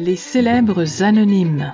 Les 0.00 0.14
célèbres 0.14 1.02
anonymes. 1.02 1.72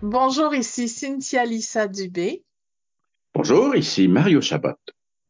Bonjour, 0.00 0.54
ici 0.54 0.88
Cynthia 0.88 1.44
Lissa 1.44 1.86
Dubé. 1.86 2.42
Bonjour, 3.34 3.76
ici 3.76 4.08
Mario 4.08 4.40
Chabot. 4.40 4.70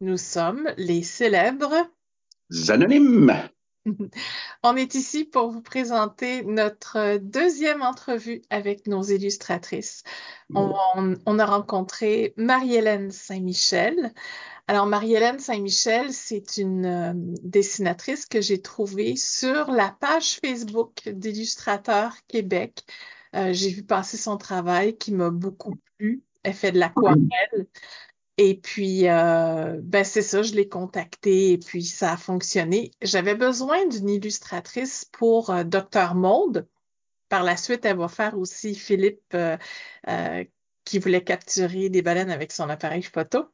Nous 0.00 0.18
sommes 0.18 0.70
les 0.76 1.02
célèbres 1.02 1.88
Anonymes. 2.68 3.32
On 4.62 4.76
est 4.76 4.94
ici 4.94 5.24
pour 5.24 5.50
vous 5.50 5.62
présenter 5.62 6.44
notre 6.44 7.18
deuxième 7.18 7.82
entrevue 7.82 8.42
avec 8.50 8.86
nos 8.86 9.02
illustratrices. 9.02 10.04
On, 10.54 11.38
a 11.38 11.46
rencontré 11.46 12.34
Marie-Hélène 12.36 13.10
Saint-Michel. 13.10 14.12
Alors, 14.68 14.86
Marie-Hélène 14.86 15.40
Saint-Michel, 15.40 16.12
c'est 16.12 16.58
une 16.58 16.86
euh, 16.86 17.12
dessinatrice 17.42 18.26
que 18.26 18.40
j'ai 18.40 18.62
trouvée 18.62 19.16
sur 19.16 19.70
la 19.72 19.96
page 20.00 20.38
Facebook 20.44 21.08
d'Illustrateurs 21.08 22.14
Québec. 22.28 22.84
Euh, 23.34 23.52
j'ai 23.52 23.70
vu 23.70 23.82
passer 23.82 24.16
son 24.16 24.36
travail 24.36 24.96
qui 24.96 25.12
m'a 25.12 25.30
beaucoup 25.30 25.74
plu. 25.98 26.22
Elle 26.44 26.54
fait 26.54 26.72
de 26.72 26.78
l'aquarelle. 26.78 27.66
Et 28.38 28.58
puis, 28.58 29.08
euh, 29.08 29.78
ben 29.82 30.04
c'est 30.04 30.22
ça, 30.22 30.42
je 30.42 30.54
l'ai 30.54 30.68
contactée 30.68 31.52
et 31.52 31.58
puis 31.58 31.84
ça 31.84 32.12
a 32.12 32.16
fonctionné. 32.16 32.90
J'avais 33.02 33.34
besoin 33.34 33.86
d'une 33.86 34.08
illustratrice 34.08 35.04
pour 35.12 35.50
euh, 35.50 35.64
Dr. 35.64 36.14
Maude. 36.14 36.66
Par 37.28 37.42
la 37.44 37.56
suite, 37.56 37.84
elle 37.84 37.98
va 37.98 38.08
faire 38.08 38.38
aussi 38.38 38.74
Philippe 38.74 39.34
euh, 39.34 39.56
euh, 40.08 40.44
qui 40.84 40.98
voulait 40.98 41.24
capturer 41.24 41.88
des 41.90 42.02
baleines 42.02 42.30
avec 42.30 42.52
son 42.52 42.68
appareil 42.70 43.02
photo. 43.02 43.46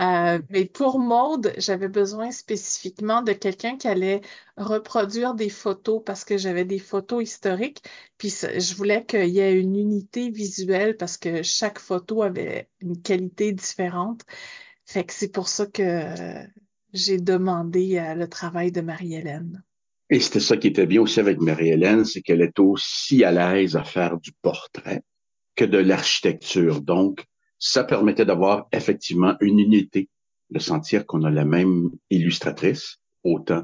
Euh, 0.00 0.40
mais 0.48 0.64
pour 0.64 0.98
Maude, 0.98 1.52
j'avais 1.58 1.88
besoin 1.88 2.30
spécifiquement 2.30 3.22
de 3.22 3.32
quelqu'un 3.32 3.76
qui 3.76 3.88
allait 3.88 4.22
reproduire 4.56 5.34
des 5.34 5.50
photos 5.50 6.02
parce 6.04 6.24
que 6.24 6.38
j'avais 6.38 6.64
des 6.64 6.78
photos 6.78 7.22
historiques. 7.22 7.82
Puis 8.16 8.30
je 8.30 8.74
voulais 8.74 9.04
qu'il 9.04 9.28
y 9.28 9.40
ait 9.40 9.60
une 9.60 9.76
unité 9.76 10.30
visuelle 10.30 10.96
parce 10.96 11.18
que 11.18 11.42
chaque 11.42 11.78
photo 11.78 12.22
avait 12.22 12.68
une 12.80 13.02
qualité 13.02 13.52
différente. 13.52 14.22
Fait 14.86 15.04
que 15.04 15.12
c'est 15.12 15.32
pour 15.32 15.48
ça 15.48 15.66
que 15.66 16.14
j'ai 16.92 17.18
demandé 17.18 18.02
le 18.16 18.26
travail 18.26 18.72
de 18.72 18.80
Marie-Hélène. 18.80 19.62
Et 20.10 20.20
c'était 20.20 20.40
ça 20.40 20.56
qui 20.56 20.68
était 20.68 20.86
bien 20.86 21.00
aussi 21.00 21.20
avec 21.20 21.40
Marie-Hélène, 21.40 22.04
c'est 22.04 22.20
qu'elle 22.20 22.42
est 22.42 22.58
aussi 22.58 23.24
à 23.24 23.32
l'aise 23.32 23.76
à 23.76 23.84
faire 23.84 24.18
du 24.18 24.32
portrait 24.42 25.02
que 25.54 25.64
de 25.64 25.78
l'architecture. 25.78 26.82
Donc, 26.82 27.24
ça 27.64 27.84
permettait 27.84 28.24
d'avoir 28.24 28.66
effectivement 28.72 29.36
une 29.40 29.60
unité, 29.60 30.10
de 30.50 30.58
sentir 30.58 31.06
qu'on 31.06 31.22
a 31.22 31.30
la 31.30 31.44
même 31.44 31.92
illustratrice, 32.10 32.96
autant 33.22 33.62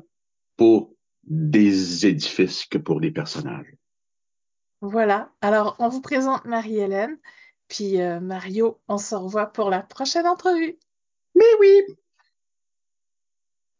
pour 0.56 0.94
des 1.24 2.06
édifices 2.06 2.64
que 2.64 2.78
pour 2.78 3.00
des 3.00 3.10
personnages. 3.10 3.74
Voilà. 4.80 5.32
Alors, 5.40 5.74
on 5.80 5.88
vous 5.88 6.00
présente 6.00 6.44
Marie-Hélène. 6.44 7.18
Puis 7.66 8.00
euh, 8.00 8.20
Mario, 8.20 8.80
on 8.86 8.98
se 8.98 9.16
revoit 9.16 9.46
pour 9.46 9.68
la 9.68 9.82
prochaine 9.82 10.28
entrevue. 10.28 10.78
Mais 11.34 11.44
oui. 11.58 11.82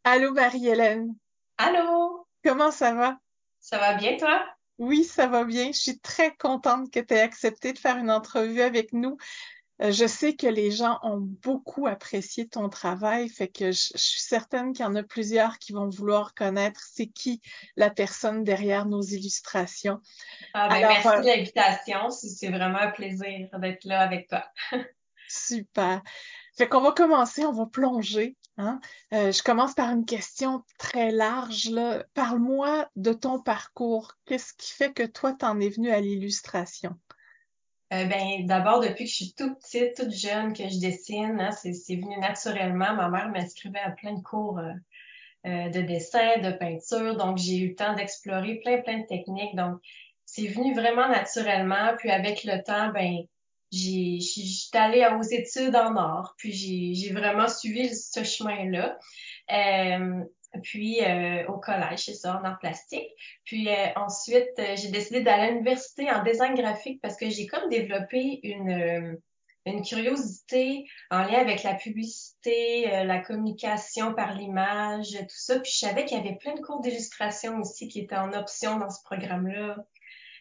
Allô 0.03 0.33
Marie-Hélène. 0.33 1.15
Allô? 1.57 2.27
Comment 2.43 2.71
ça 2.71 2.93
va? 2.93 3.17
Ça 3.61 3.77
va 3.77 3.93
bien 3.95 4.17
toi? 4.17 4.45
Oui, 4.79 5.05
ça 5.05 5.27
va 5.27 5.45
bien. 5.45 5.67
Je 5.67 5.79
suis 5.79 5.99
très 5.99 6.35
contente 6.35 6.91
que 6.91 6.99
tu 6.99 7.13
aies 7.13 7.21
accepté 7.21 7.71
de 7.71 7.79
faire 7.79 7.95
une 7.95 8.11
entrevue 8.11 8.61
avec 8.61 8.91
nous. 8.91 9.17
Euh, 9.81 9.91
je 9.91 10.05
sais 10.05 10.35
que 10.35 10.47
les 10.47 10.71
gens 10.71 10.99
ont 11.03 11.19
beaucoup 11.19 11.87
apprécié 11.87 12.47
ton 12.47 12.69
travail, 12.69 13.29
fait 13.29 13.47
que 13.47 13.71
je, 13.71 13.89
je 13.93 14.01
suis 14.01 14.21
certaine 14.21 14.73
qu'il 14.73 14.83
y 14.83 14.87
en 14.87 14.95
a 14.95 15.03
plusieurs 15.03 15.57
qui 15.57 15.71
vont 15.71 15.87
vouloir 15.87 16.33
connaître 16.33 16.81
c'est 16.91 17.07
qui 17.07 17.41
la 17.75 17.89
personne 17.89 18.43
derrière 18.43 18.85
nos 18.85 19.01
illustrations. 19.01 19.99
Ah 20.53 20.67
ben, 20.67 20.75
Alors, 20.75 20.91
merci 20.91 21.07
euh, 21.07 21.21
de 21.21 21.25
l'invitation. 21.27 22.09
C'est 22.09 22.49
vraiment 22.49 22.79
un 22.79 22.91
plaisir 22.91 23.47
d'être 23.59 23.85
là 23.85 24.01
avec 24.01 24.27
toi. 24.27 24.45
Super. 25.27 26.01
Fait 26.57 26.67
qu'on 26.67 26.81
va 26.81 26.91
commencer, 26.91 27.45
on 27.45 27.53
va 27.53 27.65
plonger. 27.65 28.35
Hein? 28.57 28.81
Euh, 29.13 29.31
je 29.31 29.41
commence 29.41 29.73
par 29.73 29.89
une 29.91 30.05
question 30.05 30.65
très 30.77 31.11
large. 31.11 31.71
Parle-moi 32.13 32.89
de 32.97 33.13
ton 33.13 33.39
parcours. 33.39 34.15
Qu'est-ce 34.25 34.53
qui 34.53 34.73
fait 34.73 34.91
que 34.91 35.03
toi, 35.03 35.33
t'en 35.33 35.59
es 35.61 35.69
venu 35.69 35.91
à 35.91 36.01
l'illustration? 36.01 36.97
Euh, 37.91 38.05
ben, 38.05 38.45
d'abord, 38.45 38.81
depuis 38.81 39.05
que 39.05 39.09
je 39.09 39.15
suis 39.15 39.33
toute 39.33 39.59
petite, 39.59 39.95
toute 39.95 40.11
jeune, 40.11 40.53
que 40.53 40.67
je 40.69 40.79
dessine, 40.79 41.39
hein, 41.39 41.51
c'est 41.51 41.73
c'est 41.73 41.95
venu 41.95 42.17
naturellement. 42.19 42.93
Ma 42.93 43.09
mère 43.09 43.29
m'inscrivait 43.29 43.79
à 43.79 43.91
plein 43.91 44.13
de 44.13 44.21
cours 44.21 44.59
euh, 44.59 44.73
euh, 45.47 45.69
de 45.69 45.81
dessin, 45.81 46.37
de 46.37 46.51
peinture. 46.51 47.17
Donc, 47.17 47.37
j'ai 47.37 47.57
eu 47.57 47.69
le 47.69 47.75
temps 47.75 47.95
d'explorer 47.95 48.59
plein, 48.63 48.81
plein 48.81 48.99
de 48.99 49.07
techniques. 49.07 49.55
Donc, 49.55 49.79
c'est 50.25 50.47
venu 50.47 50.75
vraiment 50.75 51.07
naturellement. 51.07 51.95
Puis, 51.97 52.11
avec 52.11 52.43
le 52.43 52.61
temps, 52.63 52.89
ben, 52.89 53.23
j'ai, 53.71 54.19
j'étais 54.19 54.77
allée 54.77 55.07
aux 55.17 55.23
études 55.23 55.75
en 55.75 55.95
art. 55.95 56.35
Puis, 56.37 56.51
j'ai, 56.51 56.93
j'ai 56.93 57.11
vraiment 57.11 57.47
suivi 57.47 57.89
ce 57.95 58.23
chemin-là. 58.23 58.99
Puis, 60.63 61.03
euh, 61.03 61.45
au 61.47 61.59
collège, 61.59 62.05
c'est 62.05 62.13
ça, 62.13 62.39
en 62.39 62.43
art 62.43 62.59
plastique. 62.59 63.09
Puis, 63.45 63.69
euh, 63.69 63.87
ensuite, 63.95 64.57
euh, 64.59 64.75
j'ai 64.75 64.89
décidé 64.89 65.21
d'aller 65.21 65.43
à 65.43 65.51
l'université 65.51 66.09
en 66.11 66.23
design 66.23 66.55
graphique 66.55 66.99
parce 67.01 67.17
que 67.17 67.29
j'ai 67.29 67.47
comme 67.47 67.69
développé 67.69 68.39
une... 68.43 68.71
euh, 68.71 69.15
une 69.65 69.83
curiosité 69.83 70.85
en 71.11 71.19
lien 71.19 71.39
avec 71.39 71.61
la 71.63 71.75
publicité, 71.75 72.91
euh, 72.91 73.03
la 73.03 73.19
communication 73.19 74.15
par 74.15 74.33
l'image, 74.33 75.11
tout 75.11 75.25
ça. 75.29 75.59
Puis 75.59 75.71
je 75.71 75.77
savais 75.79 76.05
qu'il 76.05 76.17
y 76.17 76.21
avait 76.21 76.37
plein 76.37 76.55
de 76.55 76.61
cours 76.61 76.81
d'illustration 76.81 77.59
aussi 77.59 77.87
qui 77.87 77.99
étaient 77.99 78.15
en 78.15 78.33
option 78.33 78.79
dans 78.79 78.89
ce 78.89 79.03
programme-là. 79.03 79.75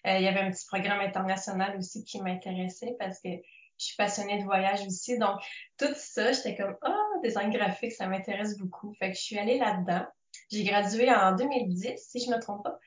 Il 0.07 0.23
y 0.23 0.29
avait 0.29 0.41
un 0.41 0.51
petit 0.51 0.65
programme 0.67 1.01
international 1.01 1.77
aussi 1.77 2.05
qui 2.05 2.23
m'intéressait 2.23 2.95
parce 2.99 3.21
que 3.21 3.29
je 3.79 3.87
suis 3.87 3.97
passionnée 3.97 4.39
de 4.39 4.45
voyage 4.45 4.81
aussi. 4.87 5.19
Donc, 5.19 5.41
tout 5.79 5.93
ça, 5.95 6.33
j'étais 6.33 6.57
comme, 6.57 6.77
ah, 6.83 6.97
design 7.23 7.51
graphique, 7.51 7.93
ça 7.93 8.07
m'intéresse 8.07 8.59
beaucoup. 8.59 8.93
Fait 8.95 9.11
que 9.11 9.17
je 9.17 9.23
suis 9.23 9.39
allée 9.39 9.59
là-dedans. 9.59 10.07
J'ai 10.51 10.65
gradué 10.65 11.11
en 11.13 11.35
2010, 11.35 11.97
si 11.97 12.21
je 12.21 12.31
me 12.31 12.41
trompe 12.41 12.65
pas. 12.65 12.79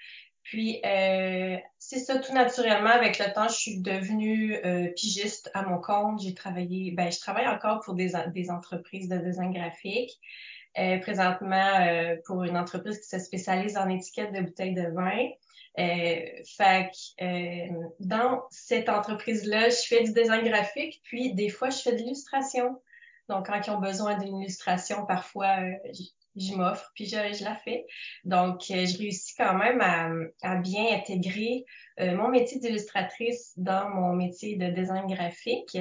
Puis, 0.43 0.81
euh, 0.85 1.57
c'est 1.77 1.99
ça, 1.99 2.17
tout 2.19 2.33
naturellement, 2.33 2.89
avec 2.89 3.19
le 3.19 3.31
temps, 3.33 3.47
je 3.47 3.55
suis 3.55 3.79
devenue 3.79 4.57
euh, 4.65 4.89
pigiste 4.95 5.51
à 5.53 5.63
mon 5.63 5.79
compte. 5.79 6.21
J'ai 6.21 6.33
travaillé, 6.33 6.91
ben, 6.91 7.11
je 7.11 7.19
travaille 7.19 7.47
encore 7.47 7.81
pour 7.81 7.93
des, 7.93 8.13
des 8.33 8.49
entreprises 8.49 9.07
de 9.07 9.17
design 9.17 9.53
graphique. 9.53 10.19
Euh, 10.77 10.99
présentement, 10.99 11.81
euh, 11.81 12.15
pour 12.25 12.43
une 12.43 12.55
entreprise 12.55 12.97
qui 13.01 13.07
se 13.07 13.19
spécialise 13.19 13.75
en 13.75 13.89
étiquettes 13.89 14.31
de 14.31 14.39
bouteilles 14.39 14.73
de 14.73 14.87
vin. 14.93 15.27
Euh, 15.79 16.25
fait 16.57 16.91
euh, 17.21 17.67
dans 17.99 18.43
cette 18.49 18.89
entreprise-là, 18.89 19.69
je 19.69 19.87
fais 19.87 20.03
du 20.03 20.11
design 20.11 20.43
graphique, 20.47 21.01
puis 21.03 21.33
des 21.33 21.49
fois, 21.49 21.69
je 21.69 21.77
fais 21.77 21.93
de 21.93 21.97
l'illustration. 21.97 22.81
Donc, 23.29 23.47
quand 23.47 23.61
ils 23.65 23.71
ont 23.71 23.79
besoin 23.79 24.17
d'une 24.17 24.37
illustration, 24.41 25.05
parfois, 25.05 25.61
euh, 25.61 25.71
je 26.35 26.53
m'offre, 26.53 26.91
puis 26.95 27.05
je, 27.05 27.43
la 27.43 27.55
fais. 27.55 27.85
Donc, 28.25 28.63
je 28.67 28.97
réussis 28.97 29.35
quand 29.35 29.53
même 29.53 29.81
à, 30.41 30.55
bien 30.57 30.95
intégrer 30.95 31.65
mon 31.99 32.29
métier 32.29 32.57
d'illustratrice 32.57 33.53
dans 33.57 33.89
mon 33.89 34.13
métier 34.13 34.55
de 34.55 34.67
design 34.67 35.07
graphique. 35.07 35.77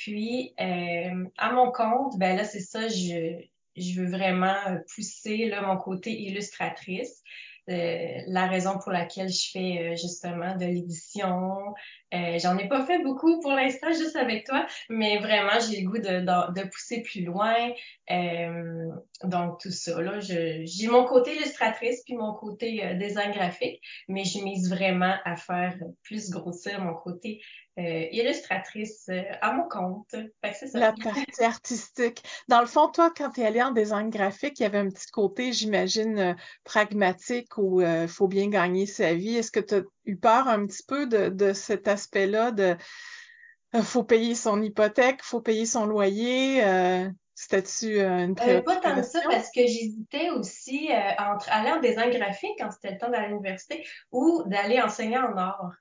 Puis, 0.00 0.54
euh, 0.58 1.26
à 1.36 1.52
mon 1.52 1.70
compte, 1.70 2.18
ben 2.18 2.34
là, 2.34 2.44
c'est 2.44 2.60
ça, 2.60 2.88
je, 2.88 3.38
je 3.76 4.00
veux 4.00 4.08
vraiment 4.08 4.56
pousser 4.94 5.50
là, 5.50 5.60
mon 5.60 5.76
côté 5.76 6.10
illustratrice. 6.10 7.22
Euh, 7.70 8.22
la 8.26 8.46
raison 8.46 8.78
pour 8.78 8.90
laquelle 8.90 9.28
je 9.28 9.50
fais 9.52 9.78
euh, 9.78 9.96
justement 9.96 10.56
de 10.56 10.64
l'édition. 10.64 11.74
Euh, 12.12 12.38
j'en 12.42 12.58
ai 12.58 12.66
pas 12.66 12.84
fait 12.84 13.00
beaucoup 13.02 13.38
pour 13.40 13.52
l'instant, 13.52 13.92
juste 13.92 14.16
avec 14.16 14.44
toi, 14.44 14.66
mais 14.88 15.18
vraiment, 15.18 15.60
j'ai 15.60 15.82
le 15.82 15.88
goût 15.88 15.98
de, 15.98 16.68
pousser 16.68 17.02
plus 17.02 17.24
loin. 17.24 17.54
Donc, 19.22 19.60
tout 19.60 19.70
ça, 19.70 20.00
là, 20.00 20.18
j'ai 20.18 20.88
mon 20.88 21.04
côté 21.04 21.36
illustratrice 21.36 22.02
puis 22.04 22.16
mon 22.16 22.34
côté 22.34 22.94
design 22.96 23.30
graphique, 23.30 23.80
mais 24.08 24.24
je 24.24 24.42
mise 24.42 24.68
vraiment 24.68 25.14
à 25.24 25.36
faire 25.36 25.76
plus 26.02 26.30
grossir 26.30 26.80
mon 26.80 26.94
côté 26.94 27.40
euh, 27.80 28.06
illustratrice 28.12 29.06
euh, 29.08 29.22
à 29.40 29.52
mon 29.52 29.68
compte. 29.68 30.14
Ça. 30.42 30.78
La 30.78 30.92
partie 30.92 31.42
artistique. 31.42 32.22
Dans 32.48 32.60
le 32.60 32.66
fond, 32.66 32.88
toi, 32.88 33.10
quand 33.16 33.30
tu 33.30 33.40
es 33.40 33.46
allé 33.46 33.62
en 33.62 33.70
design 33.70 34.10
graphique, 34.10 34.60
il 34.60 34.64
y 34.64 34.66
avait 34.66 34.78
un 34.78 34.88
petit 34.90 35.10
côté, 35.10 35.52
j'imagine, 35.52 36.18
euh, 36.18 36.34
pragmatique 36.64 37.56
où 37.56 37.80
il 37.80 38.08
faut 38.08 38.28
bien 38.28 38.48
gagner 38.48 38.86
sa 38.86 39.14
vie. 39.14 39.36
Est-ce 39.36 39.50
que 39.50 39.60
tu 39.60 39.74
as 39.76 39.82
eu 40.04 40.16
peur 40.16 40.48
un 40.48 40.66
petit 40.66 40.82
peu 40.86 41.06
de, 41.06 41.28
de 41.28 41.52
cet 41.52 41.88
aspect-là 41.88 42.50
de 42.50 42.76
faut 43.82 44.04
payer 44.04 44.34
son 44.34 44.60
hypothèque, 44.62 45.22
faut 45.22 45.40
payer 45.40 45.64
son 45.64 45.86
loyer? 45.86 46.62
C'était-tu 47.34 48.00
une 48.00 48.34
Euh, 48.38 48.60
pas 48.60 48.76
tant 48.76 48.94
que 48.94 49.02
ça, 49.02 49.20
préoccupation? 49.20 49.30
parce 49.30 49.50
que 49.50 49.60
j'hésitais 49.62 50.28
aussi 50.30 50.90
entre 51.18 51.48
aller 51.50 51.70
en 51.70 51.80
design 51.80 52.10
graphique 52.10 52.56
quand 52.58 52.70
c'était 52.70 52.92
le 52.92 52.98
temps 52.98 53.10
d'aller 53.10 53.26
à 53.26 53.28
l'université 53.28 53.86
ou 54.12 54.42
d'aller 54.46 54.80
enseigner 54.82 55.16
en 55.16 55.34
art. 55.36 55.72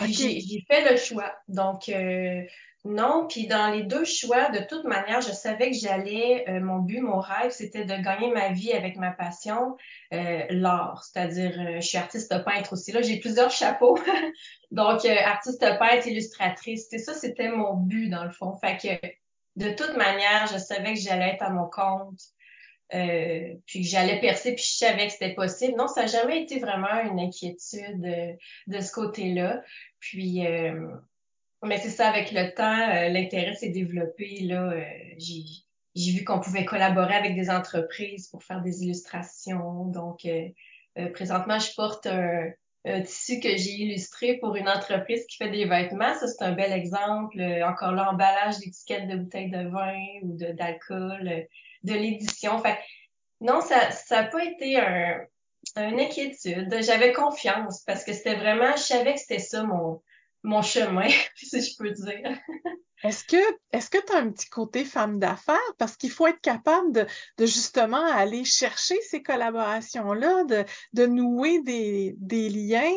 J'ai 0.00 0.64
fait 0.68 0.90
le 0.90 0.96
choix. 0.96 1.32
Donc 1.48 1.88
euh, 1.88 2.42
non, 2.84 3.26
puis 3.28 3.46
dans 3.46 3.68
les 3.72 3.82
deux 3.84 4.04
choix, 4.04 4.50
de 4.50 4.58
toute 4.58 4.84
manière, 4.84 5.22
je 5.22 5.32
savais 5.32 5.70
que 5.70 5.76
j'allais, 5.76 6.44
euh, 6.50 6.60
mon 6.60 6.80
but, 6.80 7.00
mon 7.00 7.18
rêve, 7.18 7.50
c'était 7.50 7.86
de 7.86 7.94
gagner 7.96 8.30
ma 8.30 8.50
vie 8.50 8.72
avec 8.72 8.96
ma 8.96 9.10
passion, 9.10 9.76
euh, 10.12 10.42
l'art. 10.50 11.02
C'est-à-dire, 11.04 11.58
euh, 11.58 11.76
je 11.76 11.86
suis 11.86 11.96
artiste 11.96 12.44
peintre 12.44 12.74
aussi. 12.74 12.92
Là, 12.92 13.00
j'ai 13.00 13.18
plusieurs 13.20 13.50
chapeaux. 13.50 13.96
Donc, 14.70 15.06
euh, 15.06 15.16
artiste 15.24 15.60
peintre, 15.78 16.06
illustratrice. 16.06 16.88
C'est 16.90 16.98
ça, 16.98 17.14
c'était 17.14 17.48
mon 17.48 17.74
but 17.74 18.10
dans 18.10 18.24
le 18.24 18.30
fond. 18.30 18.54
Fait 18.58 18.76
que 18.76 19.06
de 19.56 19.70
toute 19.74 19.96
manière, 19.96 20.46
je 20.52 20.58
savais 20.58 20.92
que 20.94 21.00
j'allais 21.00 21.30
être 21.30 21.42
à 21.42 21.50
mon 21.50 21.68
compte. 21.70 22.20
Euh, 22.92 23.54
puis 23.66 23.82
j'allais 23.82 24.20
percer, 24.20 24.54
puis 24.54 24.64
je 24.64 24.76
savais 24.76 25.06
que 25.06 25.12
c'était 25.12 25.34
possible. 25.34 25.74
Non, 25.76 25.88
ça 25.88 26.02
n'a 26.02 26.06
jamais 26.06 26.42
été 26.42 26.58
vraiment 26.58 27.00
une 27.00 27.18
inquiétude 27.18 28.04
euh, 28.04 28.32
de 28.66 28.80
ce 28.80 28.92
côté-là. 28.92 29.62
Puis, 30.00 30.46
euh, 30.46 30.88
mais 31.62 31.78
c'est 31.78 31.90
ça, 31.90 32.08
avec 32.08 32.30
le 32.30 32.52
temps, 32.54 32.86
l'intérêt 33.10 33.54
s'est 33.54 33.70
développé. 33.70 34.40
Là, 34.42 34.74
j'ai, 35.16 36.12
vu 36.12 36.24
qu'on 36.24 36.40
pouvait 36.40 36.66
collaborer 36.66 37.14
avec 37.14 37.34
des 37.34 37.48
entreprises 37.48 38.28
pour 38.28 38.44
faire 38.44 38.60
des 38.60 38.82
illustrations. 38.82 39.86
Donc, 39.86 40.28
présentement, 41.14 41.58
je 41.58 41.74
porte 41.74 42.06
un, 42.06 42.50
un 42.84 43.00
tissu 43.00 43.40
que 43.40 43.56
j'ai 43.56 43.70
illustré 43.70 44.36
pour 44.36 44.56
une 44.56 44.68
entreprise 44.68 45.24
qui 45.26 45.38
fait 45.38 45.48
des 45.48 45.64
vêtements. 45.64 46.14
Ça, 46.16 46.26
c'est 46.26 46.44
un 46.44 46.52
bel 46.52 46.70
exemple. 46.70 47.40
Encore 47.64 47.92
là, 47.92 48.10
emballage 48.10 48.58
d'étiquettes 48.58 49.08
de 49.08 49.16
bouteilles 49.16 49.50
de 49.50 49.66
vin 49.66 50.02
ou 50.22 50.36
d'alcool, 50.36 51.46
de 51.84 51.94
l'édition. 51.94 52.58
Fait 52.60 52.78
non, 53.40 53.60
ça 53.60 53.90
ça 53.92 54.20
a 54.20 54.24
pas 54.24 54.44
été 54.44 54.78
un, 54.78 55.20
une 55.76 56.00
inquiétude. 56.00 56.74
J'avais 56.82 57.12
confiance 57.12 57.82
parce 57.86 58.04
que 58.04 58.12
c'était 58.12 58.36
vraiment, 58.36 58.72
je 58.76 58.82
savais 58.82 59.14
que 59.14 59.20
c'était 59.20 59.38
ça 59.38 59.62
mon, 59.62 60.02
mon 60.42 60.62
chemin, 60.62 61.08
si 61.36 61.62
je 61.62 61.76
peux 61.76 61.90
dire. 61.90 62.38
Est-ce 63.02 63.24
que 63.24 63.36
est-ce 63.72 63.90
que 63.90 63.98
tu 64.04 64.12
as 64.14 64.18
un 64.18 64.30
petit 64.30 64.48
côté 64.48 64.84
femme 64.84 65.18
d'affaires? 65.18 65.58
Parce 65.78 65.96
qu'il 65.96 66.10
faut 66.10 66.26
être 66.26 66.40
capable 66.40 66.92
de, 66.92 67.06
de 67.38 67.46
justement 67.46 68.04
aller 68.06 68.44
chercher 68.44 68.98
ces 69.02 69.22
collaborations-là, 69.22 70.44
de, 70.44 70.64
de 70.94 71.06
nouer 71.06 71.60
des, 71.62 72.14
des 72.18 72.48
liens. 72.48 72.94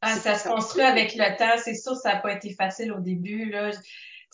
Ah, 0.00 0.14
ça 0.14 0.38
se 0.38 0.48
construit 0.48 0.84
avec 0.84 1.14
le 1.16 1.36
temps. 1.36 1.60
C'est 1.64 1.74
sûr, 1.74 1.96
ça 1.96 2.14
n'a 2.14 2.20
pas 2.20 2.34
été 2.34 2.54
facile 2.54 2.92
au 2.92 3.00
début, 3.00 3.50
là. 3.50 3.70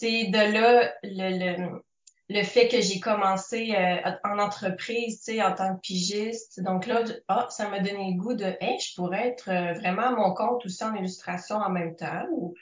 De 0.01 0.53
là, 0.53 0.93
le, 1.05 1.61
le, 1.65 1.83
le 2.29 2.43
fait 2.43 2.69
que 2.69 2.81
j'ai 2.81 3.01
commencé 3.01 3.75
euh, 3.77 3.97
en 4.25 4.39
entreprise, 4.39 5.19
tu 5.23 5.35
sais, 5.35 5.43
en 5.43 5.55
tant 5.55 5.75
que 5.77 5.81
pigiste. 5.81 6.61
Donc 6.63 6.87
là, 6.87 7.05
je- 7.05 7.13
ah, 7.29 7.47
ça 7.51 7.69
m'a 7.69 7.81
donné 7.81 8.13
le 8.13 8.19
goût 8.23 8.35
de, 8.35 8.55
hey, 8.61 8.79
je 8.79 8.95
pourrais 8.95 9.29
être 9.29 9.51
euh, 9.51 9.73
vraiment 9.75 10.03
à 10.03 10.11
mon 10.13 10.33
compte 10.35 10.65
aussi 10.65 10.83
en 10.85 10.95
illustration 10.95 11.57
en 11.57 11.71
même 11.71 11.97
temps. 11.97 12.25
Ou... 12.33 12.55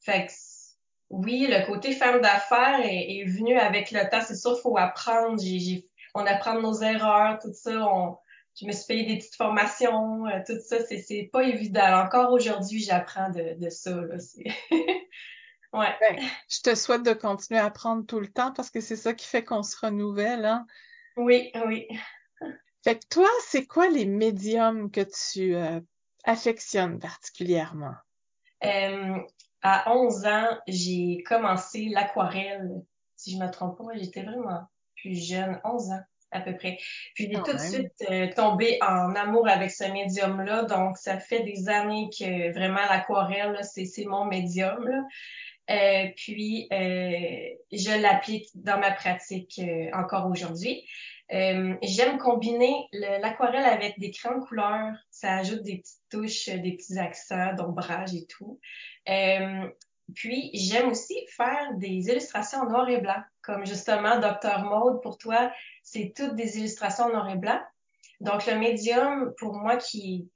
Fait 0.00 0.26
que, 0.26 0.32
oui, 1.10 1.46
le 1.48 1.64
côté 1.66 1.92
femme 1.92 2.20
d'affaires 2.20 2.80
est, 2.80 3.18
est 3.18 3.24
venu 3.24 3.58
avec 3.58 3.90
le 3.90 4.08
temps. 4.10 4.20
C'est 4.26 4.36
sûr, 4.36 4.58
faut 4.60 4.76
apprendre. 4.78 5.40
On 6.14 6.26
apprend 6.26 6.60
nos 6.60 6.80
erreurs, 6.82 7.38
tout 7.40 7.52
ça. 7.52 7.72
On, 7.86 8.16
je 8.60 8.66
me 8.66 8.72
suis 8.72 8.86
payé 8.86 9.04
des 9.06 9.18
petites 9.18 9.36
formations, 9.36 10.26
euh, 10.26 10.40
tout 10.46 10.58
ça. 10.66 10.78
C'est, 10.86 10.98
c'est 10.98 11.28
pas 11.32 11.42
évident. 11.44 12.02
Encore 12.04 12.32
aujourd'hui, 12.32 12.80
j'apprends 12.80 13.30
de, 13.30 13.54
de 13.58 13.70
ça, 13.70 13.90
là. 13.92 14.16
Ouais. 15.74 15.92
Ben, 16.00 16.20
je 16.48 16.60
te 16.60 16.74
souhaite 16.76 17.02
de 17.02 17.12
continuer 17.12 17.58
à 17.58 17.66
apprendre 17.66 18.06
tout 18.06 18.20
le 18.20 18.28
temps 18.28 18.52
parce 18.52 18.70
que 18.70 18.80
c'est 18.80 18.96
ça 18.96 19.12
qui 19.12 19.26
fait 19.26 19.42
qu'on 19.42 19.64
se 19.64 19.76
renouvelle, 19.76 20.44
hein. 20.44 20.66
Oui, 21.16 21.50
oui. 21.66 21.88
Fait 22.84 22.98
que 22.98 23.06
toi, 23.10 23.28
c'est 23.46 23.66
quoi 23.66 23.88
les 23.88 24.06
médiums 24.06 24.90
que 24.90 25.00
tu 25.00 25.56
euh, 25.56 25.80
affectionnes 26.24 27.00
particulièrement? 27.00 27.94
Euh, 28.64 29.18
à 29.62 29.92
11 29.92 30.26
ans, 30.26 30.58
j'ai 30.68 31.22
commencé 31.26 31.88
l'aquarelle. 31.88 32.82
Si 33.16 33.32
je 33.32 33.38
me 33.38 33.50
trompe 33.50 33.78
pas, 33.78 33.96
j'étais 33.96 34.22
vraiment 34.22 34.68
plus 34.96 35.16
jeune, 35.16 35.60
11 35.64 35.90
ans 35.90 36.02
à 36.30 36.40
peu 36.40 36.54
près. 36.56 36.78
Puis 37.14 37.30
j'ai 37.30 37.42
tout 37.42 37.52
de 37.52 37.58
suite 37.58 37.92
euh, 38.10 38.28
tombé 38.34 38.78
en 38.82 39.14
amour 39.14 39.48
avec 39.48 39.70
ce 39.70 39.84
médium-là. 39.84 40.64
Donc, 40.64 40.98
ça 40.98 41.18
fait 41.18 41.44
des 41.44 41.68
années 41.68 42.10
que 42.10 42.52
vraiment 42.52 42.84
l'aquarelle, 42.90 43.58
c'est, 43.62 43.86
c'est 43.86 44.04
mon 44.04 44.26
médium. 44.26 44.86
Là. 44.86 45.02
Euh, 45.70 46.08
puis, 46.16 46.68
euh, 46.72 47.48
je 47.72 48.00
l'applique 48.00 48.48
dans 48.54 48.78
ma 48.78 48.90
pratique 48.92 49.58
euh, 49.58 49.90
encore 49.94 50.26
aujourd'hui. 50.30 50.84
Euh, 51.32 51.74
j'aime 51.82 52.18
combiner 52.18 52.86
le- 52.92 53.20
l'aquarelle 53.22 53.64
avec 53.64 53.98
des 53.98 54.10
crayons 54.10 54.40
de 54.40 54.44
couleur. 54.44 54.92
Ça 55.10 55.36
ajoute 55.36 55.62
des 55.62 55.78
petites 55.78 56.02
touches, 56.10 56.48
des 56.48 56.72
petits 56.76 56.98
accents 56.98 57.54
d'ombrage 57.54 58.14
et 58.14 58.26
tout. 58.26 58.60
Euh, 59.08 59.66
puis, 60.14 60.50
j'aime 60.52 60.90
aussi 60.90 61.14
faire 61.34 61.72
des 61.76 62.08
illustrations 62.10 62.58
en 62.60 62.68
noir 62.68 62.88
et 62.90 63.00
blanc, 63.00 63.22
comme 63.40 63.64
justement 63.64 64.18
Dr. 64.20 64.64
Maude, 64.64 65.00
pour 65.02 65.16
toi, 65.16 65.50
c'est 65.82 66.12
toutes 66.14 66.34
des 66.34 66.58
illustrations 66.58 67.04
en 67.06 67.08
noir 67.10 67.30
et 67.30 67.36
blanc. 67.36 67.58
Donc, 68.20 68.46
le 68.46 68.58
médium, 68.58 69.32
pour 69.38 69.54
moi, 69.54 69.76
qui, 69.76 70.28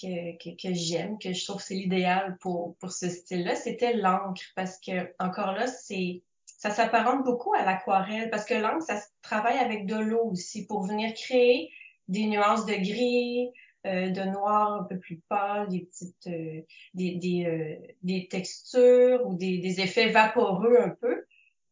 que, 0.00 0.36
que, 0.38 0.50
que 0.56 0.74
j'aime, 0.74 1.18
que 1.18 1.32
je 1.32 1.44
trouve 1.44 1.56
que 1.56 1.62
c'est 1.62 1.74
l'idéal 1.74 2.36
pour, 2.40 2.76
pour 2.76 2.92
ce 2.92 3.08
style-là, 3.08 3.54
c'était 3.54 3.94
l'encre, 3.94 4.42
parce 4.54 4.78
que, 4.78 5.12
encore 5.18 5.52
là, 5.52 5.66
c'est, 5.66 6.22
ça 6.44 6.70
s'apparente 6.70 7.24
beaucoup 7.24 7.54
à 7.54 7.64
l'aquarelle, 7.64 8.30
parce 8.30 8.44
que 8.44 8.54
l'encre, 8.54 8.82
ça 8.82 9.00
se 9.00 9.08
travaille 9.22 9.58
avec 9.58 9.86
de 9.86 9.96
l'eau 9.96 10.30
aussi 10.30 10.66
pour 10.66 10.82
venir 10.86 11.14
créer 11.14 11.70
des 12.08 12.26
nuances 12.26 12.66
de 12.66 12.74
gris, 12.74 13.50
euh, 13.86 14.10
de 14.10 14.22
noir 14.22 14.80
un 14.80 14.84
peu 14.84 14.98
plus 14.98 15.20
pâle, 15.28 15.68
des 15.68 15.80
petites, 15.80 16.26
euh, 16.26 16.60
des, 16.94 17.16
des, 17.16 17.44
euh, 17.46 17.94
des 18.02 18.28
textures 18.28 19.26
ou 19.26 19.34
des, 19.34 19.58
des 19.58 19.80
effets 19.80 20.10
vaporeux 20.10 20.78
un 20.80 20.90
peu. 20.90 21.24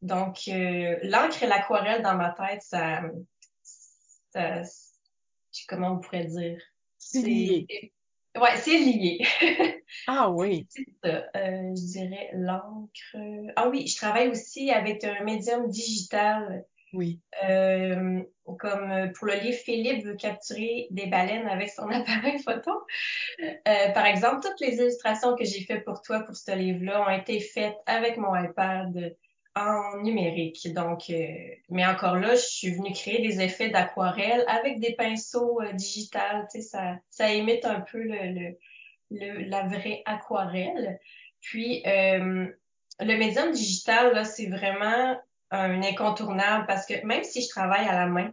Donc, 0.03 0.49
euh, 0.49 0.99
l'encre 1.03 1.43
et 1.43 1.47
l'aquarelle 1.47 2.03
dans 2.03 2.17
ma 2.17 2.31
tête, 2.31 2.62
ça, 2.62 3.03
ça, 4.32 4.62
comment 5.69 5.93
on 5.93 5.99
pourrait 5.99 6.26
dire? 6.26 6.61
C'est. 6.99 7.67
Ouais, 8.36 8.56
c'est 8.56 8.78
lié. 8.78 9.20
Ah 10.06 10.31
oui. 10.31 10.66
C'est 10.70 10.86
ça. 11.04 11.25
Euh, 11.36 11.75
je 11.76 11.92
dirais 11.92 12.31
l'encre. 12.32 13.16
Ah 13.56 13.69
oui, 13.69 13.86
je 13.86 13.96
travaille 13.96 14.28
aussi 14.28 14.70
avec 14.70 15.04
un 15.04 15.22
médium 15.25 15.69
digital. 15.69 16.64
Oui. 16.92 17.20
Euh, 17.49 18.23
comme 18.59 19.12
pour 19.14 19.26
le 19.26 19.35
livre, 19.35 19.59
Philippe 19.59 20.04
veut 20.04 20.16
capturer 20.16 20.88
des 20.90 21.06
baleines 21.06 21.47
avec 21.49 21.70
son 21.70 21.88
appareil 21.90 22.38
photo. 22.42 22.73
Euh, 23.40 23.90
par 23.92 24.06
exemple, 24.06 24.40
toutes 24.42 24.61
les 24.61 24.76
illustrations 24.76 25.37
que 25.37 25.44
j'ai 25.44 25.64
faites 25.64 25.85
pour 25.85 26.02
toi 26.02 26.20
pour 26.20 26.37
ce 26.37 26.52
livre-là 26.56 27.06
ont 27.06 27.11
été 27.11 27.40
faites 27.40 27.76
avec 27.87 28.16
mon 28.16 28.35
iPad 28.37 29.16
en 29.56 30.02
numérique. 30.02 30.73
Donc, 30.73 31.11
euh, 31.11 31.26
mais 31.68 31.87
encore 31.87 32.16
là, 32.16 32.34
je 32.34 32.42
suis 32.42 32.70
venue 32.75 32.92
créer 32.92 33.23
des 33.23 33.40
effets 33.40 33.70
d'aquarelle 33.70 34.44
avec 34.49 34.80
des 34.80 34.94
pinceaux 34.94 35.61
euh, 35.61 35.73
digitales. 35.73 36.46
Tu 36.50 36.61
sais, 36.61 36.68
ça, 36.68 36.96
ça 37.11 37.32
imite 37.32 37.64
un 37.64 37.80
peu 37.80 38.02
le, 38.02 38.56
le, 39.11 39.49
la 39.49 39.62
vraie 39.62 40.02
aquarelle. 40.06 40.99
Puis, 41.40 41.82
euh, 41.87 42.46
le 43.00 43.16
médium 43.16 43.52
digital, 43.52 44.12
là, 44.14 44.25
c'est 44.25 44.46
vraiment 44.46 45.18
un 45.50 45.82
incontournable 45.82 46.66
parce 46.66 46.87
que 46.87 47.04
même 47.06 47.23
si 47.23 47.42
je 47.42 47.49
travaille 47.49 47.87
à 47.87 47.92
la 47.92 48.06
main, 48.06 48.32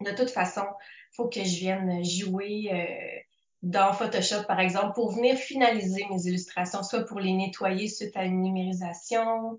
de 0.00 0.12
toute 0.12 0.30
façon, 0.30 0.64
faut 1.12 1.28
que 1.28 1.42
je 1.42 1.58
vienne 1.58 2.04
jouer 2.04 2.68
euh, 2.72 3.20
dans 3.62 3.92
Photoshop, 3.92 4.44
par 4.46 4.60
exemple, 4.60 4.92
pour 4.94 5.12
venir 5.12 5.36
finaliser 5.36 6.04
mes 6.10 6.26
illustrations, 6.26 6.82
soit 6.82 7.04
pour 7.04 7.18
les 7.18 7.32
nettoyer 7.32 7.88
suite 7.88 8.16
à 8.16 8.24
une 8.24 8.42
numérisation, 8.42 9.58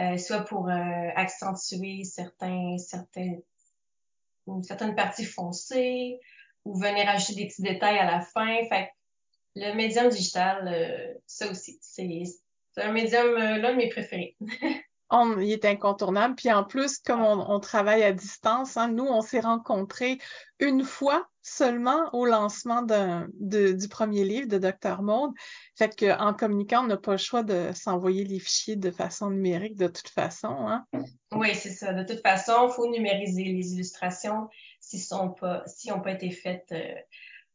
euh, 0.00 0.16
soit 0.18 0.44
pour 0.44 0.68
euh, 0.68 1.08
accentuer 1.14 2.04
certains, 2.04 2.76
certains, 2.78 3.36
certaines 4.62 4.94
parties 4.94 5.24
foncées, 5.24 6.20
ou 6.64 6.78
venir 6.78 7.08
ajouter 7.08 7.34
des 7.34 7.46
petits 7.46 7.62
détails 7.62 7.98
à 7.98 8.04
la 8.04 8.20
fin. 8.20 8.64
Fait 8.68 8.90
le 9.54 9.74
médium 9.74 10.08
digital, 10.08 10.68
euh, 10.68 11.14
ça 11.26 11.50
aussi, 11.50 11.78
c'est 11.80 12.24
c'est 12.72 12.82
un 12.82 12.92
médium, 12.92 13.26
euh, 13.28 13.56
l'un 13.56 13.72
de 13.72 13.76
mes 13.78 13.88
préférés. 13.88 14.36
On, 15.10 15.38
il 15.38 15.52
est 15.52 15.64
incontournable. 15.64 16.34
Puis 16.34 16.50
en 16.50 16.64
plus, 16.64 16.98
comme 16.98 17.22
on, 17.22 17.60
travaille 17.60 18.02
à 18.02 18.12
distance, 18.12 18.76
hein, 18.76 18.88
nous, 18.88 19.04
on 19.04 19.20
s'est 19.20 19.40
rencontrés 19.40 20.18
une 20.58 20.82
fois 20.82 21.28
seulement 21.42 22.12
au 22.12 22.26
lancement 22.26 22.82
du 22.82 23.88
premier 23.88 24.24
livre 24.24 24.48
de 24.48 24.58
Dr. 24.58 25.02
Maude. 25.02 25.32
Fait 25.76 25.94
que 25.94 26.18
en 26.18 26.34
communiquant, 26.34 26.82
on 26.82 26.88
n'a 26.88 26.96
pas 26.96 27.12
le 27.12 27.18
choix 27.18 27.44
de 27.44 27.70
s'envoyer 27.72 28.24
les 28.24 28.40
fichiers 28.40 28.74
de 28.74 28.90
façon 28.90 29.30
numérique 29.30 29.76
de 29.76 29.86
toute 29.86 30.08
façon. 30.08 30.48
Hein. 30.48 30.84
Oui, 31.32 31.54
c'est 31.54 31.70
ça. 31.70 31.92
De 31.92 32.02
toute 32.02 32.22
façon, 32.22 32.68
il 32.68 32.72
faut 32.74 32.90
numériser 32.90 33.44
les 33.44 33.74
illustrations 33.74 34.48
s'ils 34.80 35.00
sont 35.00 35.30
pas, 35.30 35.62
si 35.66 35.90
n'ont 35.90 36.00
pas 36.00 36.12
été 36.12 36.30
faites 36.30 36.72
euh, 36.72 36.94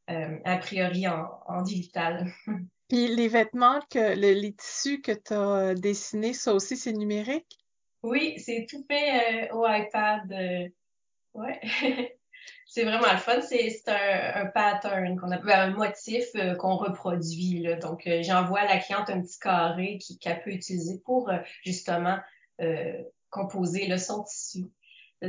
euh, 0.09 0.37
a 0.45 0.57
priori 0.57 1.07
en 1.07 1.61
digital. 1.63 2.31
Puis 2.91 3.07
les 3.07 3.29
vêtements, 3.29 3.79
que 3.89 4.15
le- 4.15 4.33
les 4.33 4.53
tissus 4.53 5.01
que 5.01 5.13
tu 5.13 5.33
as 5.33 5.73
dessinés, 5.75 6.33
ça 6.33 6.53
aussi, 6.53 6.75
c'est 6.75 6.91
numérique? 6.91 7.57
Oui, 8.03 8.37
c'est 8.37 8.65
tout 8.69 8.83
fait 8.85 9.47
euh, 9.49 9.55
au 9.55 9.65
iPad. 9.65 10.29
Euh, 10.29 10.67
ouais. 11.35 11.61
c'est 12.67 12.83
vraiment 12.83 13.09
le 13.09 13.17
fun. 13.17 13.39
C'est 13.39 13.81
un, 13.87 14.41
un 14.41 14.45
pattern 14.47 15.17
qu'on 15.17 15.31
appelle 15.31 15.51
un 15.51 15.69
motif 15.69 16.25
euh, 16.35 16.55
qu'on 16.55 16.75
reproduit. 16.75 17.61
Là. 17.61 17.77
Donc, 17.77 18.09
j'envoie 18.23 18.59
à 18.59 18.65
la 18.65 18.79
cliente 18.79 19.09
un 19.09 19.21
petit 19.21 19.39
carré 19.39 19.97
qu'elle 20.19 20.41
peut 20.41 20.51
utiliser 20.51 20.99
pour 21.05 21.31
justement 21.63 22.17
composer 23.29 23.87
le 23.87 23.97
son 23.97 24.23
tissu. 24.23 24.65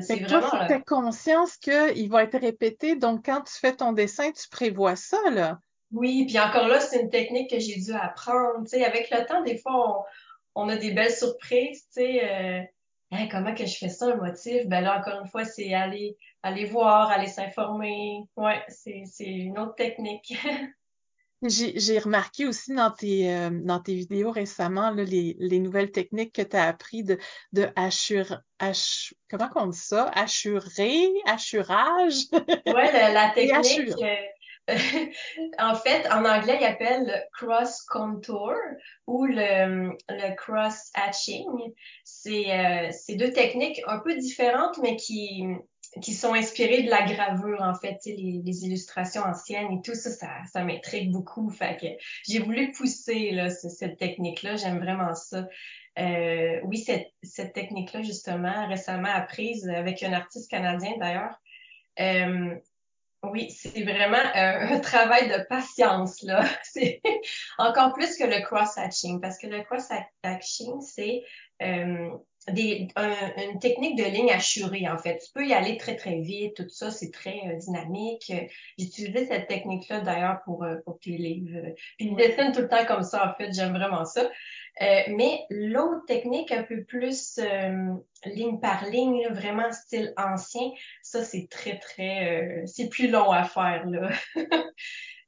C'est 0.01 0.17
vraiment. 0.17 0.49
Tu 0.67 0.73
as 0.73 0.81
conscience 0.81 1.57
qu'il 1.59 2.11
va 2.11 2.25
être 2.25 2.41
répété. 2.41 2.97
Donc, 2.97 3.25
quand 3.25 3.43
tu 3.43 3.55
fais 3.55 3.77
ton 3.77 3.93
dessin, 3.93 4.33
tu 4.33 4.49
prévois 4.49 4.97
ça, 4.97 5.31
là. 5.31 5.61
Oui, 5.93 6.25
puis 6.27 6.39
encore 6.39 6.69
là, 6.69 6.81
c'est 6.81 7.01
une 7.01 7.11
technique 7.11 7.51
que 7.51 7.59
j'ai 7.59 7.77
dû 7.77 7.93
apprendre. 7.93 8.63
Tu 8.63 8.71
sais, 8.79 8.85
avec 8.85 9.11
le 9.11 9.27
temps, 9.27 9.43
des 9.43 9.59
fois, 9.59 10.07
on, 10.55 10.69
a 10.69 10.77
des 10.77 10.93
belles 10.93 11.13
surprises. 11.13 11.87
Euh, 11.99 12.63
comment 13.31 13.55
que 13.55 13.67
je 13.67 13.77
fais 13.77 13.91
ça, 13.91 14.07
un 14.07 14.17
motif? 14.17 14.67
Ben 14.67 14.81
là, 14.81 14.99
encore 14.99 15.21
une 15.21 15.29
fois, 15.29 15.45
c'est 15.45 15.75
aller, 15.75 16.17
aller 16.43 16.65
voir, 16.65 17.11
aller 17.11 17.27
s'informer. 17.27 18.23
Ouais, 18.37 18.63
c'est, 18.69 19.03
c'est 19.05 19.27
une 19.27 19.59
autre 19.59 19.75
technique. 19.75 20.35
J'ai 21.45 21.99
remarqué 21.99 22.47
aussi 22.47 22.73
dans 22.73 22.93
tes, 22.93 23.29
euh, 23.35 23.51
dans 23.51 23.81
tes 23.81 23.97
vidéos 23.97 24.31
récemment 24.31 24.91
là, 24.93 25.03
les, 25.03 25.35
les 25.41 25.59
nouvelles 25.59 25.91
techniques 25.91 26.33
que 26.33 26.43
tu 26.43 26.57
as 26.57 26.69
appris 26.69 27.03
de, 27.03 27.19
de 27.53 27.69
assure, 27.75 28.43
comment 29.29 29.49
on 29.57 29.67
dit 29.67 29.77
ça? 29.77 30.09
Assurer, 30.15 31.09
assurage? 31.27 32.15
Ouais, 32.33 32.93
la, 32.93 33.11
la 33.11 33.31
technique. 33.35 33.91
Euh, 34.01 34.15
en 35.59 35.75
fait, 35.75 36.09
en 36.11 36.25
anglais, 36.25 36.59
il 36.61 36.65
appelle 36.65 37.05
le 37.07 37.15
cross 37.33 37.83
contour 37.83 38.55
ou 39.07 39.25
le, 39.27 40.35
cross 40.37 40.91
hatching. 40.95 41.47
C'est 42.05 42.51
euh, 42.51 43.17
deux 43.17 43.33
techniques 43.33 43.81
un 43.87 43.99
peu 43.99 44.17
différentes, 44.17 44.79
mais 44.79 44.97
qui, 44.97 45.45
qui 46.01 46.15
sont 46.15 46.33
inspirés 46.35 46.83
de 46.85 46.91
la 46.91 47.03
gravure, 47.03 47.61
en 47.61 47.75
fait, 47.75 47.99
les, 48.07 48.65
illustrations 48.65 49.23
anciennes 49.23 49.73
et 49.73 49.83
tout 49.83 49.95
ça, 49.95 50.11
ça, 50.11 50.29
ça 50.51 50.65
m'intrigue 50.65 51.11
beaucoup. 51.11 51.51
Fait 51.51 51.77
que 51.77 51.87
j'ai 52.29 52.39
voulu 52.39 52.71
pousser 52.73 53.37
cette 53.51 53.99
technique-là, 53.99 54.57
j'aime 54.57 54.79
vraiment 54.79 55.15
ça. 55.15 55.47
Euh, 55.99 56.59
oui, 56.65 56.79
cette, 56.79 57.09
cette 57.23 57.53
technique-là, 57.53 58.03
justement, 58.03 58.67
récemment 58.69 59.13
apprise 59.13 59.69
avec 59.69 60.03
un 60.03 60.13
artiste 60.13 60.51
canadien 60.51 60.93
d'ailleurs. 60.99 61.39
Euh, 62.01 62.55
oui, 63.23 63.51
c'est 63.51 63.83
vraiment 63.85 64.23
un, 64.35 64.81
travail 64.81 65.29
de 65.29 65.45
patience, 65.49 66.23
là. 66.23 66.45
C'est 66.65 67.01
encore 67.59 67.93
plus 67.93 68.17
que 68.17 68.25
le 68.25 68.41
cross-hatching, 68.45 69.21
parce 69.21 69.39
que 69.39 69.47
le 69.47 69.63
cross-hatching, 69.63 70.81
c'est 70.81 71.23
euh, 71.63 72.11
des, 72.51 72.89
une 72.97 73.59
technique 73.61 73.97
de 73.97 74.05
ligne 74.05 74.31
assurée, 74.31 74.89
en 74.89 74.99
fait. 74.99 75.19
Tu 75.19 75.33
peux 75.33 75.47
y 75.47 75.53
aller 75.53 75.77
très, 75.77 75.95
très 75.97 76.21
vite, 76.21 76.57
tout 76.57 76.69
ça, 76.69 76.91
c'est 76.91 77.11
très 77.11 77.41
euh, 77.47 77.57
dynamique. 77.57 78.33
J'utilisais 78.79 79.27
cette 79.27 79.47
technique-là, 79.47 80.01
d'ailleurs, 80.01 80.41
pour, 80.45 80.65
euh, 80.65 80.77
pour 80.85 80.99
tes 80.99 81.13
livres. 81.13 81.75
Puis, 81.99 82.11
je 82.11 82.15
dessine 82.17 82.53
tout 82.53 82.63
le 82.63 82.69
temps 82.69 82.85
comme 82.87 83.05
ça, 83.05 83.31
en 83.31 83.35
fait, 83.35 83.53
j'aime 83.53 83.73
vraiment 83.73 84.05
ça. 84.05 84.23
Euh, 84.81 85.01
mais 85.09 85.41
l'autre 85.51 86.05
technique, 86.07 86.51
un 86.51 86.65
peu 86.65 86.83
plus 86.83 87.39
ligne 88.25 88.59
par 88.59 88.87
ligne, 88.87 89.29
vraiment 89.31 89.71
style 89.71 90.13
ancien, 90.17 90.71
ça, 91.03 91.23
c'est 91.23 91.47
très, 91.49 91.79
très... 91.79 92.63
c'est 92.67 92.89
plus 92.89 93.09
long 93.09 93.31
à 93.31 93.45
faire, 93.45 93.87
là. 93.87 94.11